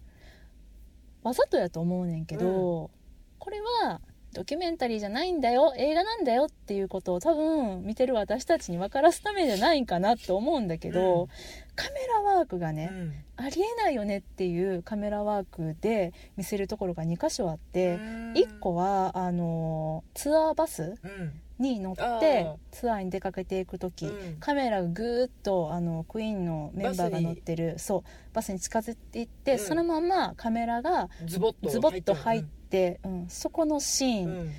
[1.22, 2.90] わざとやと思うねんけど、
[3.38, 4.00] これは
[4.36, 11.28] ドキュメンタリーじゃないんだよ映画なんだよっていうことを多分見てる私たちに分からすためじゃないんかなと思うんだけど、うん。
[11.74, 13.14] カメラワークがね、うん。
[13.36, 18.32] ありえないよねっていうカメラワークで見せるところが2箇所あって、うん。
[18.34, 21.40] 1個はあのツアーバスうん。
[21.58, 22.56] に乗あってー。
[22.72, 24.36] ツアーに出かけていく時、うん。
[24.38, 29.58] カメラがぐーっとあのクイーンのメンバーが乗ってるそうバスに近づいていって、うん。
[29.60, 34.52] そのままカメラがズボッとズボッと入って、うんそこのシーンうん。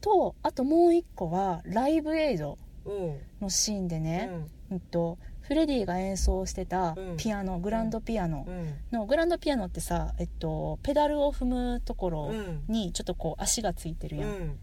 [0.00, 3.18] と、あともう1個はライブエイドうん。
[3.40, 4.50] のシーンでね、うん。
[4.72, 7.16] うんとフレディが演奏してたうん。
[7.16, 8.44] ピアノ、グランドピアノ。
[8.48, 8.74] うん。
[8.90, 12.64] のグランドピアノってさ、えっと、ペダルを踏むところうん。
[12.68, 14.58] にちょっとこう足がついてるやん、うん。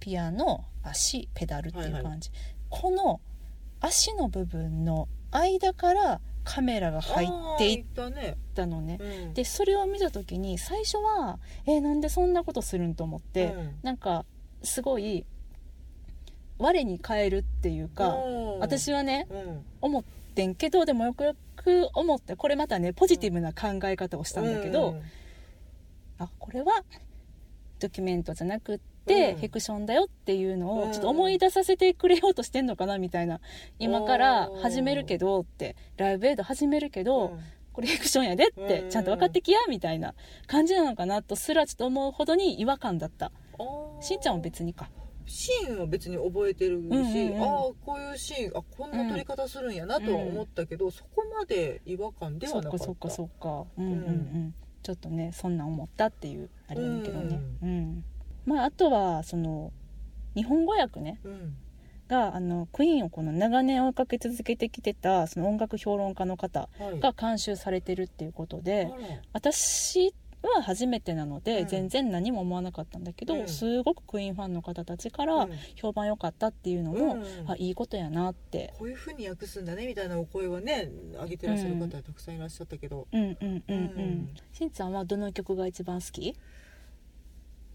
[0.00, 2.30] ピアノ足ペダルっていうはいは感じ、
[2.68, 3.20] この
[3.80, 8.98] 足の部分の間からカメラが入っていったのね。
[9.00, 9.34] うん。
[9.34, 13.74] でそれを見た時に最初はえーなんでそんなことするんと思って、うん。
[13.82, 14.24] なんか
[14.62, 15.24] すごい
[16.58, 18.58] 我に返るっていうか、うん。
[18.60, 19.64] 私はねうん。
[19.80, 25.02] 思ってんけどでもよくよく思ってこれまたねポジティブな考え方をしたんだけど、うん。
[26.18, 26.84] あこれは
[27.80, 29.36] ドキュメントじゃなくって、うん。
[29.36, 30.90] フィクションだよっていうのうん。
[30.90, 33.40] をちょっと思い出させてくれようとしてんのかなみたいな。
[33.78, 37.40] 今から始めるけどってライブエイド始めるけど、うん。
[37.72, 38.90] これフィクションやでってうん。
[38.90, 40.14] ちゃんと分かってきやみたいな
[40.46, 43.32] 感じなのかなとすらちょっと思うほどに違和感だった。
[44.00, 44.90] しんちゃんは別にか。
[45.26, 47.42] シーンは別に覚えてるし、んうんうん。
[47.42, 47.48] ああ
[47.84, 52.84] こういうシーンあこんな撮り方するんやなとは思ったけど、そこまで違和感でそはなかった。
[52.90, 53.64] っかそっかそっか。
[53.78, 54.54] うんうんうん、うん。
[54.82, 57.40] ちょっとねそんなん思ったっていうあれやねんけどね。
[57.62, 58.04] ううん、
[58.46, 59.72] まああとはその
[60.34, 61.20] 日本語訳ね。
[61.24, 61.56] うん。
[62.06, 67.00] があのクイーンをこの長年追いかけ続けてきてたその音楽評論家の方はい。
[67.00, 69.20] が監修されてるっていうことであら。
[69.32, 71.66] 私は初めてなので、うん。
[71.66, 73.48] 全然何も思わなかったんだけど、うん。
[73.48, 75.50] すごくクイーンファンの方たちからうん。
[75.76, 77.50] 評判良かったっていうのも、うん。
[77.50, 78.74] あいいことやなって。
[78.78, 84.34] こういうふうに訳すんだねみたいなお声はね上げてらっしゃる方たくさんいらっしゃったけど、うんうんうんうん、うん。
[84.52, 86.36] しんちゃんはどの曲が一番好き？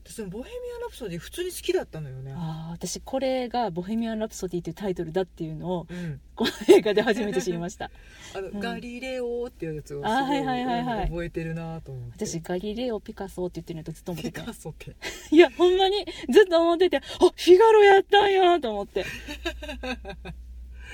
[0.10, 2.34] 私もボヘミアン・ラプソディ普通に好きだったのよね。
[2.36, 7.92] ああ私これが「ボヘミアン・ラプソディ」っていうタイトルだっていうのをうん、この映画で初めて知りました。
[8.34, 8.60] あの、うん。
[8.60, 11.08] ガリレオっていうやつをすごあはいはいはいはい。
[11.10, 12.26] 覚えてるなと思って。
[12.26, 14.96] 私ガリレオ・ピカソって言ってるのとずっと思ってピたカソって。
[15.32, 19.06] いやほんまにずっと思っててあフィガロやったんやと思って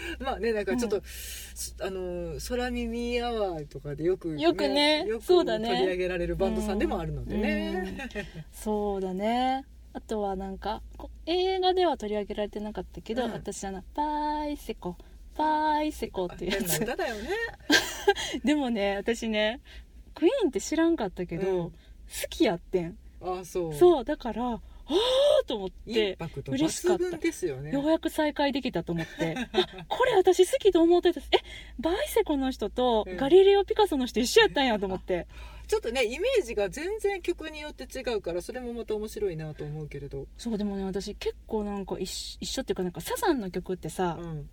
[0.19, 5.05] まあねなんかちょっと、すあの空耳アワーとかでよく、よくね。
[5.05, 5.69] よくそうだね。
[5.69, 8.09] 取り上げられるバンドさんでもあるのでね、
[8.51, 9.65] そうだね。
[9.93, 13.31] あとはなんかこ映画では取り上げられてなかったけど、うん。
[13.31, 14.97] 私あの「パイセコ
[15.35, 16.81] パイセコ」っていうやつ。
[16.81, 17.29] 歌だよね。
[18.43, 19.61] でもね私ね
[20.13, 21.71] クイーンって知らんかったけど、うん。
[21.71, 21.77] 好
[22.29, 22.97] きやってん。
[23.21, 23.73] ああそう。
[23.73, 24.93] そうだからあ
[25.41, 26.17] あと思って
[26.47, 27.71] 嬉しかったですよね。
[27.71, 29.35] ようやく再会できたと思って。
[29.51, 31.21] あこれ私好きと思ってた。
[31.21, 31.23] え
[31.79, 33.17] バイセコの人とうん。
[33.17, 35.27] ガリレオ・ピカソの人一緒やったんやと思って、
[35.67, 44.49] ちょっとねイメージが全然曲によって違うからそれもまた面白いなと思うけれど、そうでもね私結構なんか一緒一緒っていうかなんかサザンの曲ってさ、うん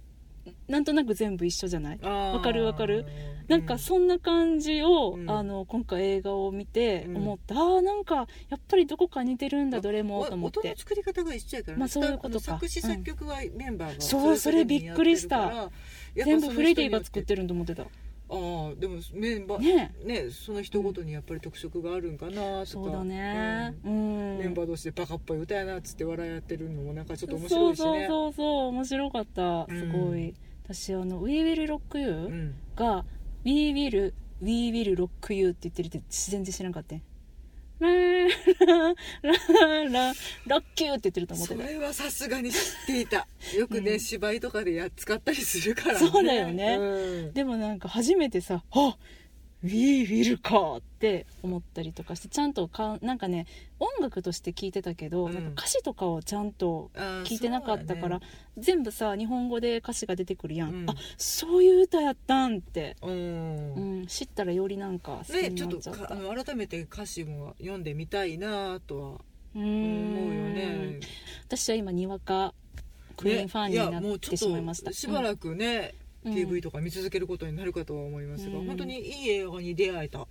[0.69, 1.99] なんとなく全部一緒じゃない？
[2.03, 3.05] わわかるわかる？
[3.49, 5.31] なんかそんな感じを、うん。
[5.31, 7.17] あの今回映画を見てうん。
[7.19, 8.23] 思った、あーなんかや
[8.57, 10.59] っぱりどこか似てるんだどれもと思って。
[10.61, 12.45] 音の作り方が一緒やからね、まあそういうことか。
[12.45, 15.71] 作詞作曲はメンバーがそうれぞれそれびっくりした。
[16.15, 17.85] 全部フレディが作っるてると思ってた
[18.35, 19.95] ああでもメンバーね。
[20.05, 22.65] ねその人ごとにやっぱり特色があるんかなとか。
[22.67, 23.75] そうだね。
[23.85, 24.37] ううん。
[24.37, 28.07] ん、メンバー同士でバカっぽい歌やなっつって笑い合ってるのもなんかちょっと面そうそう白いしね。
[28.09, 29.67] そうそう面白かった。
[29.69, 32.55] すごい、私あの「We Will Rock You う」ん。
[32.75, 33.05] が
[33.45, 36.97] 「We Will We Will Rock You」って言ってるって全然知らんかった？
[37.89, 38.89] ラ
[39.23, 40.15] ララ
[40.47, 43.27] ラッキューって言ってると思ってたそれはさすがに知っていた
[43.57, 48.97] よくね、うん芝居とかでやっ使ったりするからねそうだよねうんでもなんか初めてさ「あ
[49.63, 53.47] We Will か!」って思ったりとかしてちゃんとかなんかね
[53.79, 55.35] 音楽として聞いてたけど、うん。
[55.35, 56.91] なんか歌詞とかをちゃんと
[57.25, 60.91] 聞いてなかったから、そう全部さ日本語で歌詞が出てくるやん、うん。
[60.91, 63.75] あそういう歌やったんって、うん。
[63.75, 69.21] うん、知ったらよりなんか好きねちょっとになっちゃったかあの改めて歌詞も読んでみたいなとは
[69.55, 71.01] 思うよね。
[71.47, 72.55] 私は今にわか
[73.17, 78.67] クイーンファンにねなってしまいました、しばらくね、うん PV とか見続けることになるかとは思いますが、うん。
[78.67, 80.27] 本当にいい映画に出会えた、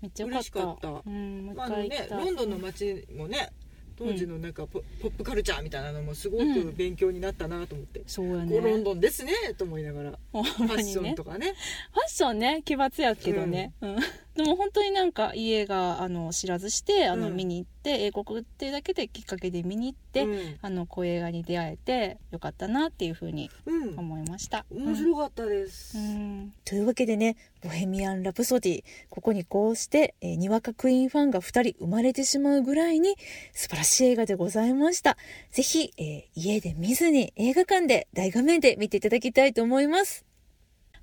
[0.00, 0.88] めっちゃ嬉したかった。
[1.06, 3.52] うん、まあねロンドンの街もね
[3.96, 6.54] 当時のなんかポ,、ポップカルチャーみたいなのもすごうん。
[6.54, 10.18] く勉強になったなと思って、そうやこうロンねドンですねと思いながら。
[10.32, 11.54] ほんファッションとかね。
[11.92, 13.96] ファッションね奇抜やけどね、うん
[14.38, 17.36] でも本当になんかいい映画あの知らずしてあの、うん。
[17.36, 20.58] 見に行って英国っていうだけできっかけで見に行って、うん。
[20.62, 23.98] あのこういう映画に出会えてよかったなっていうふうにうん。
[23.98, 24.64] 思いました。
[24.70, 26.52] 面白かったです、うん。
[26.64, 33.16] というわけでね「ボヘミアン・ラプソディ」ここにこうして、えーにわかクイーンファンが2人生まれてしまうぐらいに
[33.52, 35.16] 素晴らしい映画でございました。
[35.50, 40.27] ぜひ、えー家で見ずに映画館で大画面で見ていただきたいと思います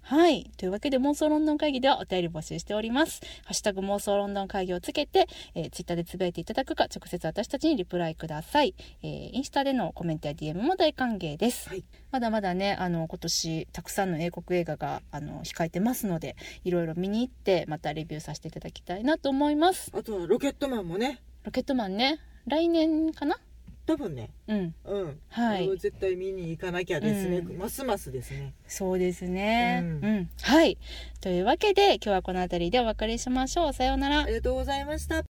[0.07, 0.51] はい。
[0.57, 3.21] というわけで妄想ロンドン会議ではお便り募集しております。
[3.43, 5.25] ハッシュタグ妄想ロンドン会議をつけて、
[5.55, 8.75] えー、ツイッターでつぶやいていただくか、直接私たちにリプライください。
[9.01, 11.69] えーインスタでのコメントや DM も大歓迎です。
[11.69, 19.91] はいまだまだね、あの、今年たくさんの英国映画が、あの、控えてますので、いろいろ見に行って、またレビューさせていただきたいなと思います。
[19.91, 23.37] あとはロケットマンもねロケットマンね、来年かな？
[23.85, 24.73] 多分ねうん。
[24.85, 29.81] うん、はいこれを絶対見に行かなきゃですね、うんますますですねそうですね。
[29.83, 30.29] ううんん。
[30.41, 30.77] はい。
[31.21, 33.73] というわけで、今日はこの辺りでお別れしましょう。
[33.73, 34.25] さようならあ。
[34.27, 35.34] りがとうございました